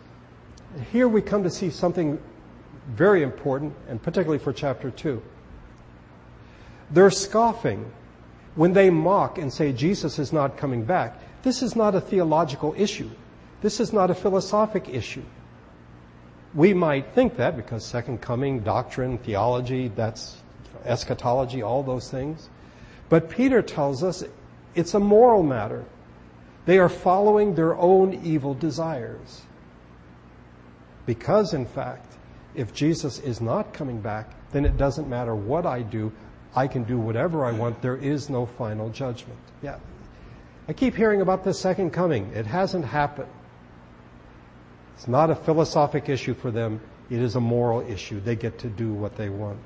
Here 0.92 1.08
we 1.08 1.22
come 1.22 1.44
to 1.44 1.50
see 1.50 1.70
something 1.70 2.20
very 2.88 3.24
important, 3.24 3.74
and 3.90 4.02
particularly 4.02 4.40
for 4.40 4.54
chapter 4.54 4.92
2. 4.92 5.22
They're 6.92 7.10
scoffing 7.10 7.92
when 8.56 8.74
they 8.74 8.90
mock 8.90 9.38
and 9.38 9.52
say 9.52 9.74
Jesus 9.74 10.20
is 10.20 10.32
not 10.32 10.58
coming 10.58 10.84
back. 10.84 11.20
This 11.44 11.62
is 11.62 11.76
not 11.76 11.96
a 11.96 12.02
theological 12.02 12.74
issue. 12.78 13.10
This 13.62 13.80
is 13.80 13.92
not 13.92 14.12
a 14.12 14.16
philosophic 14.16 14.90
issue. 14.90 15.24
We 16.54 16.74
might 16.74 17.14
think 17.14 17.36
that 17.38 17.58
because 17.58 17.84
second 17.84 18.22
coming, 18.22 18.60
doctrine, 18.62 19.18
theology, 19.18 19.90
that's 19.90 20.38
eschatology, 20.86 21.62
all 21.62 21.84
those 21.84 22.10
things. 22.10 22.50
But 23.10 23.30
Peter 23.30 23.62
tells 23.62 24.04
us 24.04 24.24
it's 24.74 24.94
a 24.94 25.00
moral 25.00 25.44
matter. 25.44 25.86
They 26.66 26.80
are 26.80 26.90
following 26.90 27.56
their 27.56 27.76
own 27.76 28.14
evil 28.24 28.54
desires. 28.54 29.44
Because, 31.06 31.54
in 31.54 31.66
fact, 31.66 32.18
if 32.56 32.74
Jesus 32.74 33.20
is 33.20 33.42
not 33.42 33.74
coming 33.74 34.02
back, 34.02 34.32
then 34.52 34.66
it 34.66 34.78
doesn't 34.78 35.08
matter 35.08 35.36
what 35.36 35.66
I 35.66 35.82
do. 35.82 36.12
I 36.56 36.68
can 36.68 36.84
do 36.84 36.98
whatever 36.98 37.46
I 37.46 37.52
want. 37.52 37.82
There 37.82 37.98
is 37.98 38.30
no 38.30 38.46
final 38.46 38.90
judgment. 38.90 39.40
Yeah. 39.62 39.78
I 40.68 40.74
keep 40.74 40.96
hearing 40.96 41.22
about 41.22 41.44
the 41.44 41.54
second 41.54 41.92
coming. 41.92 42.32
It 42.34 42.48
hasn't 42.48 42.86
happened. 42.86 43.30
It's 44.96 45.08
not 45.08 45.30
a 45.30 45.36
philosophic 45.36 46.10
issue 46.10 46.34
for 46.34 46.50
them. 46.50 46.80
It 47.10 47.20
is 47.20 47.36
a 47.36 47.42
moral 47.42 47.82
issue. 47.82 48.20
They 48.20 48.36
get 48.36 48.58
to 48.60 48.70
do 48.70 48.94
what 48.94 49.16
they 49.16 49.30
want. 49.30 49.60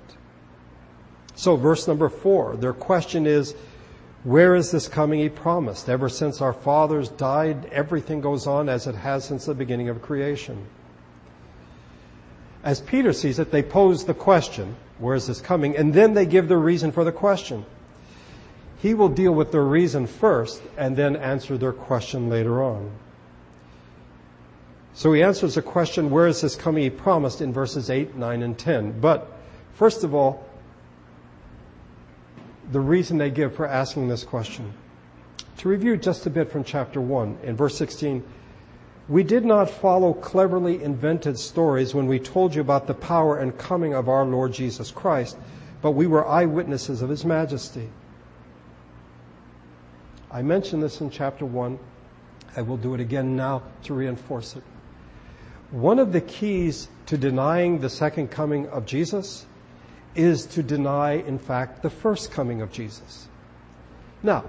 So 1.36 1.56
verse 1.56 1.88
number 1.88 2.10
four, 2.10 2.58
their 2.58 2.74
question 2.74 3.26
is, 3.26 3.56
where 4.24 4.56
is 4.56 4.72
this 4.72 4.88
coming 4.88 5.20
he 5.20 5.30
promised? 5.30 5.88
Ever 5.88 6.10
since 6.10 6.42
our 6.42 6.54
fathers 6.54 7.10
died, 7.10 7.66
everything 7.72 8.20
goes 8.20 8.48
on 8.48 8.68
as 8.68 8.86
it 8.88 8.96
has 8.96 9.26
since 9.26 9.46
the 9.46 9.54
beginning 9.54 9.90
of 9.90 10.02
creation. 10.02 10.66
As 12.64 12.82
Peter 12.82 13.14
sees 13.14 13.40
it, 13.40 13.52
they 13.52 13.64
pose 13.64 14.04
the 14.04 14.14
question, 14.14 14.76
where 14.98 15.16
is 15.16 15.28
this 15.28 15.40
coming? 15.40 15.78
And 15.78 15.94
then 15.94 16.14
they 16.14 16.26
give 16.26 16.50
the 16.50 16.58
reason 16.58 16.92
for 16.92 17.06
the 17.06 17.12
question. 17.12 17.66
He 18.82 18.94
will 18.94 19.10
deal 19.10 19.34
with 19.34 19.52
their 19.52 19.64
reason 19.64 20.08
first 20.08 20.62
and 20.78 20.96
then 20.96 21.16
answer 21.16 21.58
their 21.58 21.72
question 21.72 22.30
later 22.30 22.62
on. 22.62 22.92
So 24.94 25.14
he 25.14 25.24
answers 25.24 25.56
the 25.56 25.62
question, 25.62 26.10
where 26.10 26.28
is 26.28 26.42
this 26.42 26.56
coming 26.56 26.84
he 26.84 26.90
promised 26.90 27.40
in 27.40 27.54
verses 27.54 27.90
8, 27.90 28.16
9, 28.16 28.44
and 28.44 28.58
10. 28.58 29.00
But 29.00 29.32
first 29.76 30.04
of 30.04 30.14
all, 30.14 30.49
the 32.72 32.80
reason 32.80 33.18
they 33.18 33.30
give 33.30 33.56
for 33.56 33.68
asking 33.68 34.08
this 34.08 34.24
question. 34.24 34.74
To 35.58 35.70
review 35.70 35.98
just 35.98 36.26
a 36.26 36.30
bit 36.30 36.52
from 36.52 36.64
chapter 36.64 37.02
1, 37.02 37.40
in 37.44 37.56
verse 37.56 37.78
16, 37.78 38.24
we 39.10 39.24
did 39.24 39.44
not 39.44 39.70
follow 39.70 40.14
cleverly 40.14 40.84
invented 40.84 41.40
stories 41.40 41.96
when 41.96 42.06
we 42.06 42.20
told 42.20 42.54
you 42.54 42.62
about 42.62 42.86
the 42.86 42.94
power 42.94 43.40
and 43.40 43.58
coming 43.58 43.94
of 43.94 44.08
our 44.08 44.24
Lord 44.24 44.54
Jesus 44.54 44.92
Christ, 44.92 45.36
but 45.82 45.92
we 45.92 46.06
were 46.06 46.28
eyewitnesses 46.28 47.02
of 47.02 47.10
his 47.10 47.26
majesty. 47.26 47.90
I 50.32 50.44
mentioned 50.44 50.84
this 50.84 51.02
in 51.02 51.10
chapter 51.10 51.44
1. 51.44 51.80
I 52.56 52.62
will 52.62 52.78
do 52.78 52.94
it 52.94 53.00
again 53.00 53.36
now 53.36 53.64
to 53.84 53.96
reinforce 53.96 54.56
it. 54.56 54.64
One 55.72 55.98
of 55.98 56.14
the 56.14 56.22
keys 56.22 56.88
to 57.08 57.18
denying 57.18 57.80
the 57.80 57.90
second 57.90 58.30
coming 58.30 58.68
of 58.70 58.86
Jesus 58.86 59.46
is 60.16 60.46
to 60.48 60.64
deny, 60.64 61.14
in 61.14 61.38
fact, 61.38 61.82
the 61.82 61.90
first 61.90 62.32
coming 62.32 62.62
of 62.62 62.72
Jesus. 62.72 63.28
Now, 64.24 64.46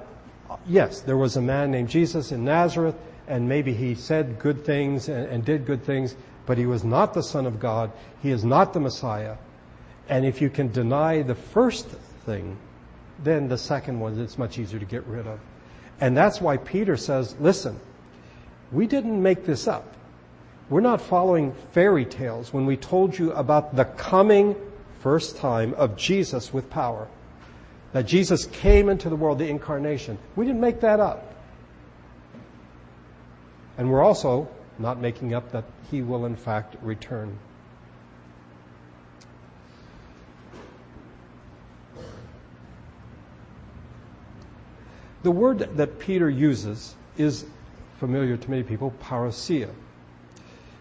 yes, 0.66 1.00
there 1.00 1.16
was 1.16 1.36
a 1.36 1.42
man 1.42 1.70
named 1.70 1.88
Jesus 1.88 2.32
in 2.32 2.44
Nazareth, 2.44 2.96
and 3.28 3.48
maybe 3.48 3.72
he 3.72 3.94
said 3.94 4.38
good 4.38 4.64
things 4.64 5.08
and, 5.08 5.26
and, 5.26 5.44
did 5.44 5.66
good 5.66 5.84
things, 5.84 6.16
but 6.46 6.58
he 6.58 6.66
was 6.66 6.82
not 6.82 7.14
the 7.14 7.22
Son 7.22 7.46
of 7.46 7.60
God. 7.60 7.92
He 8.22 8.30
is 8.30 8.44
not 8.44 8.72
the 8.72 8.80
Messiah. 8.80 9.36
And 10.08 10.26
if 10.26 10.40
you 10.40 10.50
can 10.50 10.72
deny 10.72 11.22
the 11.22 11.36
first 11.36 11.88
thing, 12.26 12.56
then 13.22 13.48
the 13.48 13.58
second 13.58 14.00
one 14.00 14.18
it's 14.18 14.38
much 14.38 14.58
easier 14.58 14.80
to 14.80 14.86
get 14.86 15.06
rid 15.06 15.26
of. 15.26 15.38
And 16.00 16.16
that's 16.16 16.40
why 16.40 16.56
Peter 16.56 16.96
says, 16.96 17.36
listen, 17.38 17.78
we 18.72 18.86
didn't 18.86 19.22
make 19.22 19.44
this 19.44 19.68
up. 19.68 19.94
We're 20.68 20.80
not 20.80 21.00
following 21.00 21.52
fairy 21.72 22.04
tales 22.04 22.52
when 22.52 22.64
we 22.64 22.76
told 22.76 23.18
you 23.18 23.32
about 23.32 23.76
the 23.76 23.84
coming 23.84 24.56
first 25.00 25.36
time 25.36 25.74
of 25.74 25.96
Jesus 25.96 26.52
with 26.52 26.70
power. 26.70 27.08
That 27.92 28.06
Jesus 28.06 28.46
came 28.46 28.88
into 28.88 29.08
the 29.08 29.16
world, 29.16 29.38
the 29.38 29.48
incarnation. 29.48 30.16
We 30.36 30.46
didn't 30.46 30.60
make 30.60 30.80
that 30.80 31.00
up. 31.00 31.34
And 33.76 33.90
we're 33.90 34.02
also 34.02 34.48
not 34.78 35.00
making 35.00 35.34
up 35.34 35.50
that 35.52 35.64
he 35.90 36.02
will 36.02 36.26
in 36.26 36.36
fact 36.36 36.76
return. 36.82 37.38
The 45.22 45.30
word 45.30 45.58
that 45.76 45.98
Peter 45.98 46.30
uses 46.30 46.94
is 47.18 47.44
familiar 47.98 48.36
to 48.36 48.50
many 48.50 48.62
people, 48.62 48.94
parousia. 49.02 49.68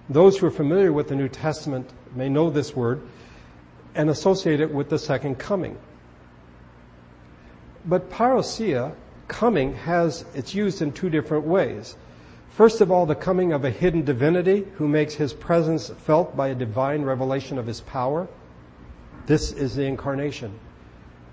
Those 0.09 0.37
who 0.37 0.47
are 0.47 0.51
familiar 0.51 0.93
with 0.93 1.09
the 1.09 1.15
New 1.15 1.27
Testament 1.27 1.89
may 2.15 2.29
know 2.29 2.49
this 2.49 2.75
word 2.75 3.01
and 3.99 4.09
associate 4.09 4.61
it 4.61 4.73
with 4.73 4.87
the 4.89 4.97
second 4.97 5.35
coming. 5.37 5.77
But 7.83 8.09
parousia, 8.09 8.95
coming, 9.27 9.75
has, 9.75 10.23
it's 10.33 10.55
used 10.55 10.81
in 10.81 10.93
two 10.93 11.09
different 11.09 11.43
ways. 11.43 11.97
First 12.51 12.79
of 12.79 12.91
all, 12.91 13.05
the 13.05 13.13
coming 13.13 13.51
of 13.51 13.65
a 13.65 13.69
hidden 13.69 14.05
divinity 14.05 14.65
who 14.75 14.87
makes 14.87 15.15
his 15.15 15.33
presence 15.33 15.89
felt 15.89 16.37
by 16.37 16.47
a 16.47 16.55
divine 16.55 17.01
revelation 17.01 17.57
of 17.57 17.67
his 17.67 17.81
power. 17.81 18.29
This 19.25 19.51
is 19.51 19.75
the 19.75 19.83
incarnation. 19.83 20.57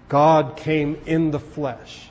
God 0.09 0.57
came 0.57 0.99
in 1.07 1.31
the 1.31 1.39
flesh. 1.39 2.09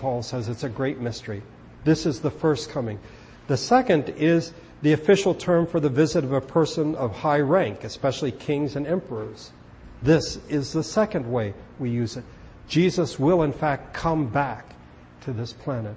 Paul 0.00 0.22
says 0.22 0.48
it's 0.48 0.64
a 0.64 0.70
great 0.70 1.00
mystery. 1.00 1.42
This 1.84 2.06
is 2.06 2.20
the 2.20 2.30
first 2.30 2.70
coming. 2.70 2.98
The 3.46 3.58
second 3.58 4.08
is 4.16 4.54
the 4.80 4.94
official 4.94 5.34
term 5.34 5.66
for 5.66 5.80
the 5.80 5.90
visit 5.90 6.24
of 6.24 6.32
a 6.32 6.40
person 6.40 6.94
of 6.94 7.14
high 7.14 7.40
rank, 7.40 7.84
especially 7.84 8.32
kings 8.32 8.74
and 8.74 8.86
emperors. 8.86 9.52
This 10.02 10.38
is 10.48 10.72
the 10.72 10.84
second 10.84 11.30
way 11.30 11.54
we 11.78 11.90
use 11.90 12.16
it. 12.16 12.24
Jesus 12.68 13.18
will, 13.18 13.42
in 13.42 13.52
fact, 13.52 13.94
come 13.94 14.26
back 14.26 14.74
to 15.22 15.32
this 15.32 15.52
planet. 15.52 15.96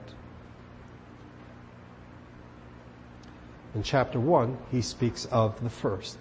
In 3.76 3.84
chapter 3.84 4.20
1, 4.20 4.58
he 4.72 4.82
speaks 4.82 5.26
of 5.26 5.62
the 5.64 5.70
first. 5.70 6.18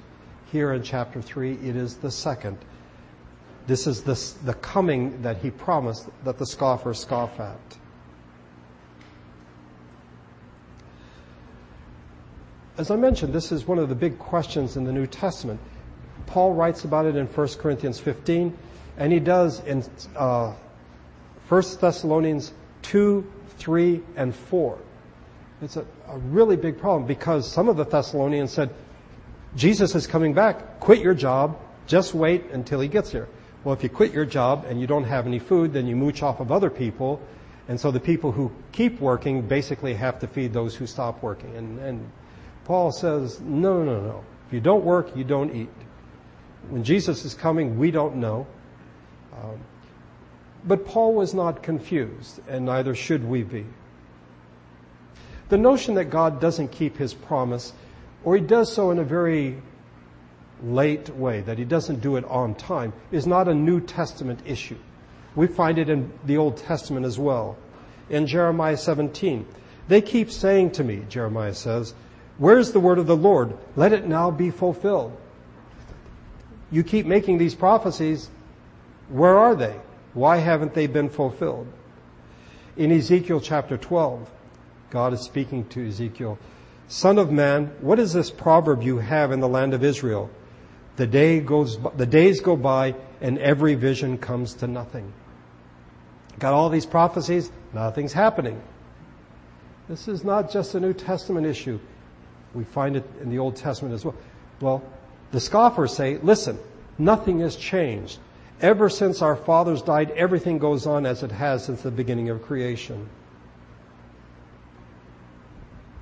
Here 0.52 0.72
in 0.72 0.82
chapter 0.82 1.22
3, 1.22 1.52
it 1.54 1.76
is 1.76 1.96
the 1.96 2.10
second. 2.10 2.58
This 3.66 3.86
is 3.86 4.02
the, 4.02 4.18
the 4.44 4.54
coming 4.54 5.20
that 5.22 5.38
he 5.38 5.50
promised 5.50 6.08
that 6.24 6.38
the 6.38 6.46
scoffers 6.46 6.98
scoff 6.98 7.38
at. 7.40 7.58
As 12.78 12.90
I 12.90 12.96
mentioned, 12.96 13.32
this 13.32 13.52
is 13.52 13.66
one 13.66 13.78
of 13.78 13.88
the 13.88 13.94
big 13.94 14.18
questions 14.18 14.76
in 14.76 14.84
the 14.84 14.92
New 14.92 15.06
Testament. 15.06 15.60
Paul 16.30 16.54
writes 16.54 16.84
about 16.84 17.06
it 17.06 17.16
in 17.16 17.26
1 17.26 17.48
Corinthians 17.58 17.98
15, 17.98 18.56
and 18.96 19.12
he 19.12 19.18
does 19.18 19.60
in 19.64 19.84
uh, 20.16 20.54
1 21.48 21.62
Thessalonians 21.80 22.52
2, 22.82 23.30
3, 23.58 24.00
and 24.16 24.34
4. 24.34 24.78
It's 25.60 25.76
a, 25.76 25.84
a 26.08 26.18
really 26.18 26.56
big 26.56 26.78
problem 26.78 27.06
because 27.06 27.50
some 27.50 27.68
of 27.68 27.76
the 27.76 27.84
Thessalonians 27.84 28.52
said, 28.52 28.70
Jesus 29.56 29.96
is 29.96 30.06
coming 30.06 30.32
back. 30.32 30.78
Quit 30.78 31.00
your 31.00 31.14
job. 31.14 31.58
Just 31.88 32.14
wait 32.14 32.44
until 32.52 32.78
he 32.78 32.86
gets 32.86 33.10
here. 33.10 33.28
Well, 33.64 33.74
if 33.74 33.82
you 33.82 33.88
quit 33.88 34.12
your 34.12 34.24
job 34.24 34.64
and 34.68 34.80
you 34.80 34.86
don't 34.86 35.04
have 35.04 35.26
any 35.26 35.40
food, 35.40 35.72
then 35.72 35.88
you 35.88 35.96
mooch 35.96 36.22
off 36.22 36.38
of 36.38 36.52
other 36.52 36.70
people. 36.70 37.20
And 37.68 37.78
so 37.78 37.90
the 37.90 38.00
people 38.00 38.30
who 38.30 38.52
keep 38.70 39.00
working 39.00 39.42
basically 39.42 39.94
have 39.94 40.20
to 40.20 40.28
feed 40.28 40.52
those 40.52 40.76
who 40.76 40.86
stop 40.86 41.22
working. 41.22 41.56
And, 41.56 41.78
and 41.80 42.10
Paul 42.64 42.92
says, 42.92 43.40
no, 43.40 43.82
no, 43.82 44.00
no. 44.00 44.24
If 44.46 44.52
you 44.52 44.60
don't 44.60 44.84
work, 44.84 45.16
you 45.16 45.24
don't 45.24 45.54
eat. 45.54 45.68
When 46.68 46.84
Jesus 46.84 47.24
is 47.24 47.34
coming, 47.34 47.78
we 47.78 47.90
don't 47.90 48.16
know. 48.16 48.46
Um, 49.32 49.60
but 50.64 50.84
Paul 50.84 51.14
was 51.14 51.32
not 51.32 51.62
confused, 51.62 52.40
and 52.48 52.66
neither 52.66 52.94
should 52.94 53.24
we 53.24 53.42
be. 53.42 53.66
The 55.48 55.58
notion 55.58 55.94
that 55.94 56.06
God 56.06 56.40
doesn't 56.40 56.68
keep 56.68 56.96
his 56.96 57.14
promise, 57.14 57.72
or 58.24 58.36
he 58.36 58.42
does 58.42 58.72
so 58.72 58.90
in 58.90 58.98
a 58.98 59.04
very 59.04 59.60
late 60.62 61.08
way, 61.10 61.40
that 61.40 61.58
he 61.58 61.64
doesn't 61.64 62.00
do 62.00 62.16
it 62.16 62.24
on 62.26 62.54
time, 62.54 62.92
is 63.10 63.26
not 63.26 63.48
a 63.48 63.54
New 63.54 63.80
Testament 63.80 64.40
issue. 64.44 64.76
We 65.34 65.46
find 65.46 65.78
it 65.78 65.88
in 65.88 66.12
the 66.24 66.36
Old 66.36 66.56
Testament 66.58 67.06
as 67.06 67.18
well. 67.18 67.56
In 68.10 68.26
Jeremiah 68.26 68.76
17, 68.76 69.46
they 69.88 70.00
keep 70.00 70.30
saying 70.30 70.72
to 70.72 70.84
me, 70.84 71.04
Jeremiah 71.08 71.54
says, 71.54 71.94
Where's 72.38 72.72
the 72.72 72.80
word 72.80 72.98
of 72.98 73.06
the 73.06 73.16
Lord? 73.16 73.56
Let 73.76 73.92
it 73.92 74.06
now 74.06 74.30
be 74.30 74.50
fulfilled. 74.50 75.16
You 76.70 76.84
keep 76.84 77.06
making 77.06 77.38
these 77.38 77.54
prophecies. 77.54 78.30
Where 79.08 79.36
are 79.36 79.54
they? 79.54 79.80
Why 80.14 80.38
haven't 80.38 80.74
they 80.74 80.86
been 80.86 81.08
fulfilled? 81.08 81.66
In 82.76 82.92
Ezekiel 82.92 83.40
chapter 83.40 83.76
12, 83.76 84.30
God 84.90 85.12
is 85.12 85.20
speaking 85.20 85.64
to 85.68 85.86
Ezekiel. 85.86 86.38
Son 86.88 87.18
of 87.18 87.30
man, 87.30 87.72
what 87.80 87.98
is 87.98 88.12
this 88.12 88.30
proverb 88.30 88.82
you 88.82 88.98
have 88.98 89.32
in 89.32 89.40
the 89.40 89.48
land 89.48 89.74
of 89.74 89.84
Israel? 89.84 90.30
The 90.96 91.06
day 91.06 91.40
goes, 91.40 91.78
the 91.96 92.06
days 92.06 92.40
go 92.40 92.56
by 92.56 92.94
and 93.20 93.38
every 93.38 93.74
vision 93.74 94.18
comes 94.18 94.54
to 94.54 94.66
nothing. 94.66 95.12
Got 96.38 96.52
all 96.52 96.68
these 96.68 96.86
prophecies, 96.86 97.50
nothing's 97.72 98.12
happening. 98.12 98.60
This 99.88 100.08
is 100.08 100.24
not 100.24 100.50
just 100.50 100.74
a 100.74 100.80
New 100.80 100.92
Testament 100.92 101.46
issue. 101.46 101.78
We 102.54 102.64
find 102.64 102.96
it 102.96 103.04
in 103.20 103.30
the 103.30 103.38
Old 103.38 103.56
Testament 103.56 103.94
as 103.94 104.04
well. 104.04 104.14
Well, 104.60 104.82
the 105.32 105.40
scoffers 105.40 105.94
say, 105.94 106.18
listen, 106.18 106.58
nothing 106.98 107.40
has 107.40 107.56
changed. 107.56 108.18
Ever 108.60 108.88
since 108.88 109.22
our 109.22 109.36
fathers 109.36 109.80
died, 109.80 110.10
everything 110.10 110.58
goes 110.58 110.86
on 110.86 111.06
as 111.06 111.22
it 111.22 111.32
has 111.32 111.64
since 111.64 111.82
the 111.82 111.90
beginning 111.90 112.28
of 112.28 112.42
creation. 112.42 113.08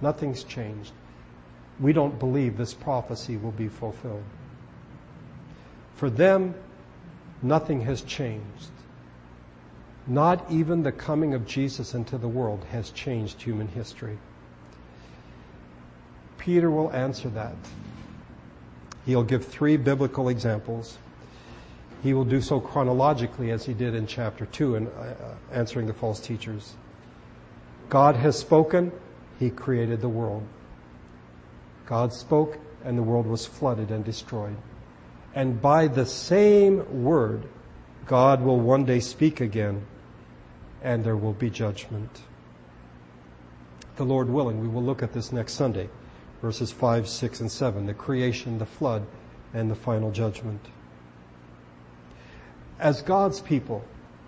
Nothing's 0.00 0.44
changed. 0.44 0.92
We 1.78 1.92
don't 1.92 2.18
believe 2.18 2.56
this 2.56 2.74
prophecy 2.74 3.36
will 3.36 3.52
be 3.52 3.68
fulfilled. 3.68 4.24
For 5.94 6.10
them, 6.10 6.54
nothing 7.42 7.80
has 7.82 8.02
changed. 8.02 8.70
Not 10.06 10.50
even 10.50 10.82
the 10.82 10.92
coming 10.92 11.34
of 11.34 11.46
Jesus 11.46 11.94
into 11.94 12.18
the 12.18 12.28
world 12.28 12.64
has 12.70 12.90
changed 12.90 13.42
human 13.42 13.68
history. 13.68 14.18
Peter 16.38 16.70
will 16.70 16.90
answer 16.92 17.28
that. 17.30 17.54
He'll 19.08 19.24
give 19.24 19.46
three 19.46 19.78
biblical 19.78 20.28
examples. 20.28 20.98
He 22.02 22.12
will 22.12 22.26
do 22.26 22.42
so 22.42 22.60
chronologically 22.60 23.50
as 23.50 23.64
he 23.64 23.72
did 23.72 23.94
in 23.94 24.06
chapter 24.06 24.44
2 24.44 24.74
in 24.74 24.86
uh, 24.86 25.34
answering 25.50 25.86
the 25.86 25.94
false 25.94 26.20
teachers. 26.20 26.74
God 27.88 28.16
has 28.16 28.38
spoken, 28.38 28.92
he 29.38 29.48
created 29.48 30.02
the 30.02 30.10
world. 30.10 30.42
God 31.86 32.12
spoke 32.12 32.58
and 32.84 32.98
the 32.98 33.02
world 33.02 33.26
was 33.26 33.46
flooded 33.46 33.90
and 33.90 34.04
destroyed. 34.04 34.58
And 35.34 35.58
by 35.58 35.88
the 35.88 36.04
same 36.04 37.02
word, 37.02 37.44
God 38.04 38.42
will 38.42 38.60
one 38.60 38.84
day 38.84 39.00
speak 39.00 39.40
again 39.40 39.86
and 40.82 41.02
there 41.02 41.16
will 41.16 41.32
be 41.32 41.48
judgment. 41.48 42.20
The 43.96 44.04
Lord 44.04 44.28
willing, 44.28 44.60
we 44.60 44.68
will 44.68 44.84
look 44.84 45.02
at 45.02 45.14
this 45.14 45.32
next 45.32 45.54
Sunday 45.54 45.88
verses 46.40 46.70
5, 46.70 47.08
6, 47.08 47.40
and 47.40 47.50
7, 47.50 47.86
the 47.86 47.94
creation, 47.94 48.58
the 48.58 48.66
flood, 48.66 49.04
and 49.52 49.70
the 49.70 49.74
final 49.74 50.10
judgment. 50.10 50.60
As 52.78 53.02
God's 53.02 53.40
people, 53.40 53.84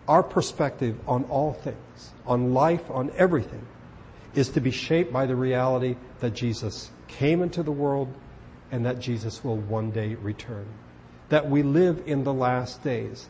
our 0.08 0.22
perspective 0.22 0.98
on 1.06 1.24
all 1.24 1.52
things, 1.52 2.10
on 2.26 2.52
life, 2.52 2.90
on 2.90 3.12
everything, 3.16 3.64
is 4.34 4.48
to 4.50 4.60
be 4.60 4.70
shaped 4.70 5.12
by 5.12 5.26
the 5.26 5.36
reality 5.36 5.96
that 6.20 6.34
Jesus 6.34 6.90
came 7.08 7.42
into 7.42 7.62
the 7.62 7.72
world 7.72 8.12
and 8.72 8.84
that 8.86 9.00
Jesus 9.00 9.44
will 9.44 9.56
one 9.56 9.90
day 9.90 10.14
return. 10.16 10.66
That 11.28 11.48
we 11.48 11.62
live 11.62 12.02
in 12.06 12.24
the 12.24 12.32
last 12.32 12.82
days, 12.82 13.28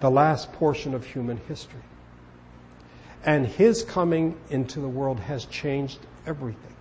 the 0.00 0.10
last 0.10 0.52
portion 0.52 0.94
of 0.94 1.04
human 1.04 1.36
history. 1.48 1.80
And 3.24 3.46
His 3.46 3.82
coming 3.82 4.36
into 4.50 4.80
the 4.80 4.88
world 4.88 5.18
has 5.20 5.44
changed 5.46 5.98
everything 6.26 6.75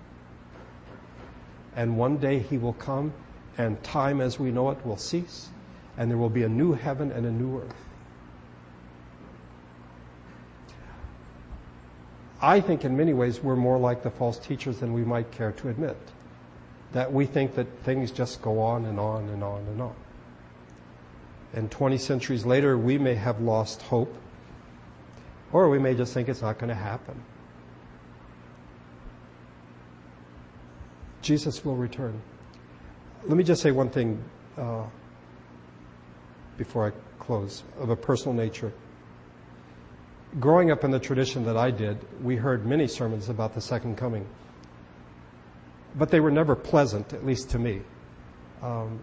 and 1.75 1.97
one 1.97 2.17
day 2.17 2.39
he 2.39 2.57
will 2.57 2.73
come 2.73 3.13
and 3.57 3.81
time 3.83 4.21
as 4.21 4.39
we 4.39 4.51
know 4.51 4.69
it 4.69 4.85
will 4.85 4.97
cease 4.97 5.49
and 5.97 6.09
there 6.09 6.17
will 6.17 6.29
be 6.29 6.43
a 6.43 6.49
new 6.49 6.73
heaven 6.73 7.11
and 7.11 7.25
a 7.25 7.31
new 7.31 7.59
earth. 7.59 7.85
I 12.41 12.59
think 12.59 12.85
in 12.85 12.95
many 12.95 13.13
ways 13.13 13.41
we're 13.41 13.55
more 13.55 13.77
like 13.77 14.03
the 14.03 14.11
false 14.11 14.38
teachers 14.38 14.79
than 14.79 14.93
we 14.93 15.03
might 15.03 15.31
care 15.31 15.51
to 15.53 15.69
admit. 15.69 15.97
That 16.91 17.11
we 17.11 17.25
think 17.25 17.55
that 17.55 17.67
things 17.83 18.11
just 18.11 18.41
go 18.41 18.59
on 18.61 18.85
and 18.85 18.99
on 18.99 19.27
and 19.29 19.43
on 19.43 19.61
and 19.61 19.81
on. 19.81 19.95
And 21.53 21.71
20 21.71 21.97
centuries 21.97 22.45
later, 22.45 22.77
we 22.77 22.97
may 22.97 23.15
have 23.15 23.41
lost 23.41 23.81
hope, 23.81 24.13
or 25.53 25.69
we 25.69 25.79
may 25.79 25.95
just 25.95 26.13
think 26.13 26.27
it's 26.27 26.41
not 26.41 26.57
going 26.57 26.69
to 26.69 26.75
happen. 26.75 27.21
Jesus 31.25 31.65
will 31.65 31.75
return. 31.75 32.21
Let 33.23 33.35
me 33.35 33.43
just 33.43 33.63
say 33.63 33.71
one 33.71 33.89
thing 33.89 34.23
uh, 34.59 34.83
before 36.55 36.88
I 36.88 36.91
close 37.17 37.63
of 37.79 37.89
a 37.89 37.95
personal 37.95 38.35
nature. 38.35 38.71
Growing 40.39 40.69
up 40.69 40.83
in 40.83 40.91
the 40.91 40.99
tradition 40.99 41.43
that 41.45 41.57
I 41.57 41.71
did, 41.71 41.97
we 42.23 42.35
heard 42.35 42.67
many 42.67 42.85
sermons 42.85 43.29
about 43.29 43.55
the 43.55 43.61
second 43.61 43.97
coming. 43.97 44.27
But 45.95 46.11
they 46.11 46.19
were 46.19 46.29
never 46.29 46.55
pleasant, 46.55 47.11
at 47.11 47.25
least 47.25 47.49
to 47.51 47.59
me. 47.59 47.81
Um, 48.61 48.99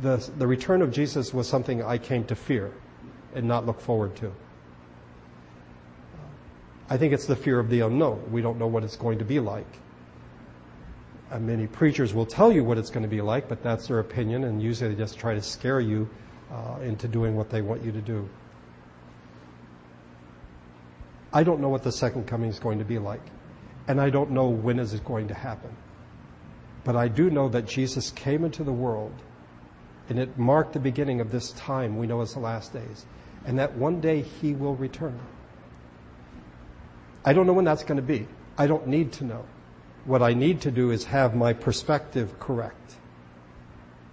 the, 0.00 0.16
the 0.38 0.46
return 0.46 0.80
of 0.80 0.90
Jesus 0.92 1.34
was 1.34 1.46
something 1.46 1.82
I 1.82 1.98
came 1.98 2.24
to 2.24 2.34
fear 2.34 2.72
and 3.34 3.46
not 3.46 3.66
look 3.66 3.82
forward 3.82 4.16
to. 4.16 4.32
I 6.88 6.96
think 6.96 7.12
it's 7.12 7.26
the 7.26 7.36
fear 7.36 7.58
of 7.58 7.68
the 7.68 7.80
unknown. 7.80 8.32
We 8.32 8.40
don't 8.40 8.58
know 8.58 8.66
what 8.66 8.82
it's 8.82 8.96
going 8.96 9.18
to 9.18 9.26
be 9.26 9.40
like. 9.40 9.80
Uh, 11.30 11.40
many 11.40 11.66
preachers 11.66 12.14
will 12.14 12.26
tell 12.26 12.52
you 12.52 12.62
what 12.62 12.78
it's 12.78 12.90
going 12.90 13.02
to 13.02 13.08
be 13.08 13.20
like, 13.20 13.48
but 13.48 13.62
that's 13.62 13.88
their 13.88 13.98
opinion, 13.98 14.44
and 14.44 14.62
usually 14.62 14.90
they 14.90 14.96
just 14.96 15.18
try 15.18 15.34
to 15.34 15.42
scare 15.42 15.80
you 15.80 16.08
uh, 16.52 16.78
into 16.82 17.08
doing 17.08 17.34
what 17.34 17.50
they 17.50 17.62
want 17.62 17.82
you 17.82 17.90
to 17.90 18.00
do. 18.00 18.28
I 21.32 21.42
don't 21.42 21.60
know 21.60 21.68
what 21.68 21.82
the 21.82 21.90
second 21.90 22.26
coming 22.26 22.48
is 22.48 22.60
going 22.60 22.78
to 22.78 22.84
be 22.84 22.98
like, 22.98 23.22
and 23.88 24.00
I 24.00 24.10
don't 24.10 24.30
know 24.30 24.48
when 24.48 24.78
is 24.78 24.94
it 24.94 25.04
going 25.04 25.26
to 25.28 25.34
happen. 25.34 25.76
But 26.84 26.94
I 26.94 27.08
do 27.08 27.30
know 27.30 27.48
that 27.48 27.66
Jesus 27.66 28.12
came 28.12 28.44
into 28.44 28.62
the 28.62 28.72
world, 28.72 29.12
and 30.08 30.20
it 30.20 30.38
marked 30.38 30.74
the 30.74 30.80
beginning 30.80 31.20
of 31.20 31.32
this 31.32 31.50
time 31.52 31.98
we 31.98 32.06
know 32.06 32.20
as 32.20 32.34
the 32.34 32.40
last 32.40 32.72
days, 32.72 33.04
and 33.44 33.58
that 33.58 33.74
one 33.74 34.00
day 34.00 34.22
he 34.22 34.54
will 34.54 34.76
return. 34.76 35.18
I 37.24 37.32
don't 37.32 37.48
know 37.48 37.52
when 37.52 37.64
that's 37.64 37.82
going 37.82 37.96
to 37.96 38.02
be. 38.02 38.28
I 38.56 38.68
don't 38.68 38.86
need 38.86 39.10
to 39.14 39.24
know. 39.24 39.44
What 40.06 40.22
I 40.22 40.34
need 40.34 40.60
to 40.62 40.70
do 40.70 40.92
is 40.92 41.04
have 41.04 41.34
my 41.34 41.52
perspective 41.52 42.38
correct. 42.38 42.94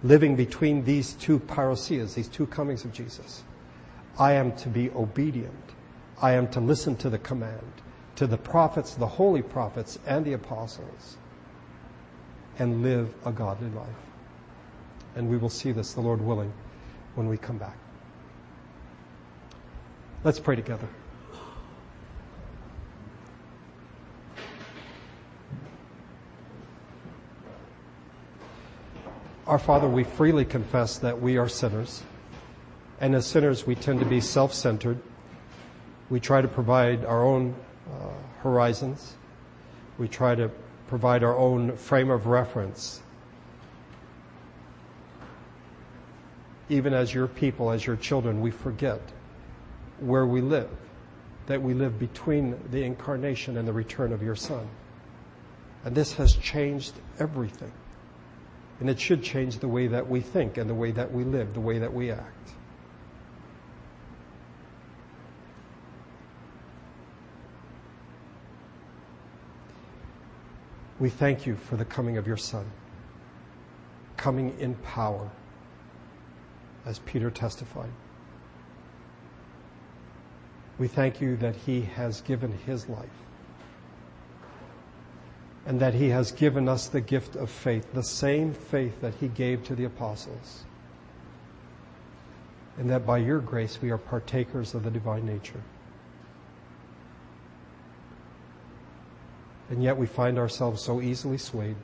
Living 0.02 0.34
between 0.34 0.84
these 0.84 1.12
two 1.14 1.38
parousias, 1.38 2.14
these 2.14 2.28
two 2.28 2.46
comings 2.46 2.84
of 2.84 2.92
Jesus. 2.92 3.44
I 4.18 4.32
am 4.32 4.54
to 4.56 4.68
be 4.68 4.90
obedient. 4.90 5.54
I 6.20 6.32
am 6.32 6.48
to 6.48 6.60
listen 6.60 6.96
to 6.96 7.10
the 7.10 7.18
command, 7.18 7.72
to 8.16 8.26
the 8.26 8.36
prophets, 8.36 8.94
the 8.94 9.06
holy 9.06 9.42
prophets, 9.42 9.98
and 10.06 10.24
the 10.24 10.32
apostles, 10.32 11.16
and 12.58 12.82
live 12.82 13.14
a 13.24 13.32
godly 13.32 13.70
life. 13.70 13.88
And 15.16 15.28
we 15.28 15.36
will 15.36 15.48
see 15.48 15.72
this, 15.72 15.92
the 15.92 16.00
Lord 16.00 16.20
willing, 16.20 16.52
when 17.14 17.28
we 17.28 17.36
come 17.36 17.58
back. 17.58 17.76
Let's 20.24 20.40
pray 20.40 20.56
together. 20.56 20.88
Our 29.46 29.58
Father, 29.58 29.88
we 29.88 30.04
freely 30.04 30.46
confess 30.46 30.96
that 30.98 31.20
we 31.20 31.36
are 31.36 31.48
sinners. 31.48 32.02
And 32.98 33.14
as 33.14 33.26
sinners, 33.26 33.66
we 33.66 33.74
tend 33.74 34.00
to 34.00 34.06
be 34.06 34.20
self-centered. 34.20 34.98
We 36.08 36.18
try 36.18 36.40
to 36.40 36.48
provide 36.48 37.04
our 37.04 37.22
own 37.22 37.54
uh, 37.92 38.08
horizons. 38.40 39.16
We 39.98 40.08
try 40.08 40.34
to 40.34 40.50
provide 40.88 41.22
our 41.22 41.36
own 41.36 41.76
frame 41.76 42.10
of 42.10 42.26
reference. 42.26 43.02
Even 46.70 46.94
as 46.94 47.12
your 47.12 47.26
people, 47.26 47.70
as 47.70 47.84
your 47.84 47.96
children, 47.96 48.40
we 48.40 48.50
forget 48.50 49.00
where 50.00 50.24
we 50.24 50.40
live, 50.40 50.70
that 51.46 51.60
we 51.60 51.74
live 51.74 51.98
between 51.98 52.58
the 52.70 52.82
incarnation 52.82 53.58
and 53.58 53.68
the 53.68 53.74
return 53.74 54.10
of 54.10 54.22
your 54.22 54.36
Son. 54.36 54.66
And 55.84 55.94
this 55.94 56.14
has 56.14 56.34
changed 56.36 56.94
everything. 57.18 57.72
And 58.84 58.90
it 58.90 59.00
should 59.00 59.22
change 59.22 59.60
the 59.60 59.66
way 59.66 59.86
that 59.86 60.10
we 60.10 60.20
think 60.20 60.58
and 60.58 60.68
the 60.68 60.74
way 60.74 60.90
that 60.90 61.10
we 61.10 61.24
live, 61.24 61.54
the 61.54 61.60
way 61.60 61.78
that 61.78 61.90
we 61.90 62.10
act. 62.10 62.50
We 71.00 71.08
thank 71.08 71.46
you 71.46 71.56
for 71.56 71.78
the 71.78 71.86
coming 71.86 72.18
of 72.18 72.26
your 72.26 72.36
Son, 72.36 72.70
coming 74.18 74.54
in 74.60 74.74
power, 74.74 75.30
as 76.84 76.98
Peter 76.98 77.30
testified. 77.30 77.88
We 80.76 80.88
thank 80.88 81.22
you 81.22 81.36
that 81.38 81.56
he 81.56 81.80
has 81.80 82.20
given 82.20 82.52
his 82.52 82.86
life 82.90 83.08
and 85.66 85.80
that 85.80 85.94
he 85.94 86.10
has 86.10 86.30
given 86.32 86.68
us 86.68 86.88
the 86.88 87.00
gift 87.00 87.36
of 87.36 87.48
faith, 87.50 87.92
the 87.94 88.02
same 88.02 88.52
faith 88.52 89.00
that 89.00 89.14
he 89.14 89.28
gave 89.28 89.64
to 89.64 89.74
the 89.74 89.84
apostles. 89.84 90.64
And 92.76 92.90
that 92.90 93.06
by 93.06 93.18
your 93.18 93.38
grace 93.38 93.80
we 93.80 93.90
are 93.90 93.98
partakers 93.98 94.74
of 94.74 94.82
the 94.82 94.90
divine 94.90 95.24
nature. 95.24 95.62
And 99.70 99.82
yet 99.82 99.96
we 99.96 100.06
find 100.06 100.38
ourselves 100.38 100.82
so 100.82 101.00
easily 101.00 101.38
swayed. 101.38 101.76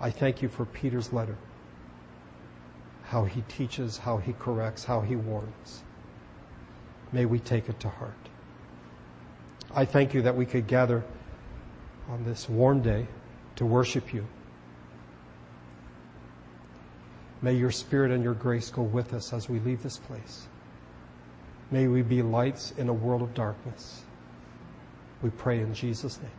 I 0.00 0.10
thank 0.10 0.42
you 0.42 0.48
for 0.48 0.64
Peter's 0.64 1.12
letter, 1.12 1.36
how 3.04 3.24
he 3.24 3.42
teaches, 3.42 3.98
how 3.98 4.16
he 4.16 4.32
corrects, 4.32 4.84
how 4.84 5.02
he 5.02 5.14
warns. 5.14 5.82
May 7.12 7.26
we 7.26 7.38
take 7.38 7.68
it 7.68 7.78
to 7.80 7.88
heart. 7.88 8.14
I 9.72 9.84
thank 9.84 10.14
you 10.14 10.22
that 10.22 10.36
we 10.36 10.46
could 10.46 10.66
gather 10.66 11.04
on 12.10 12.24
this 12.24 12.48
warm 12.48 12.82
day 12.82 13.06
to 13.56 13.64
worship 13.64 14.12
you. 14.12 14.26
May 17.40 17.54
your 17.54 17.70
spirit 17.70 18.10
and 18.10 18.22
your 18.22 18.34
grace 18.34 18.68
go 18.68 18.82
with 18.82 19.14
us 19.14 19.32
as 19.32 19.48
we 19.48 19.60
leave 19.60 19.82
this 19.82 19.96
place. 19.96 20.46
May 21.70 21.86
we 21.86 22.02
be 22.02 22.20
lights 22.20 22.72
in 22.76 22.88
a 22.88 22.92
world 22.92 23.22
of 23.22 23.32
darkness. 23.32 24.02
We 25.22 25.30
pray 25.30 25.60
in 25.60 25.72
Jesus' 25.72 26.18
name. 26.20 26.30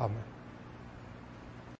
Amen. 0.00 0.24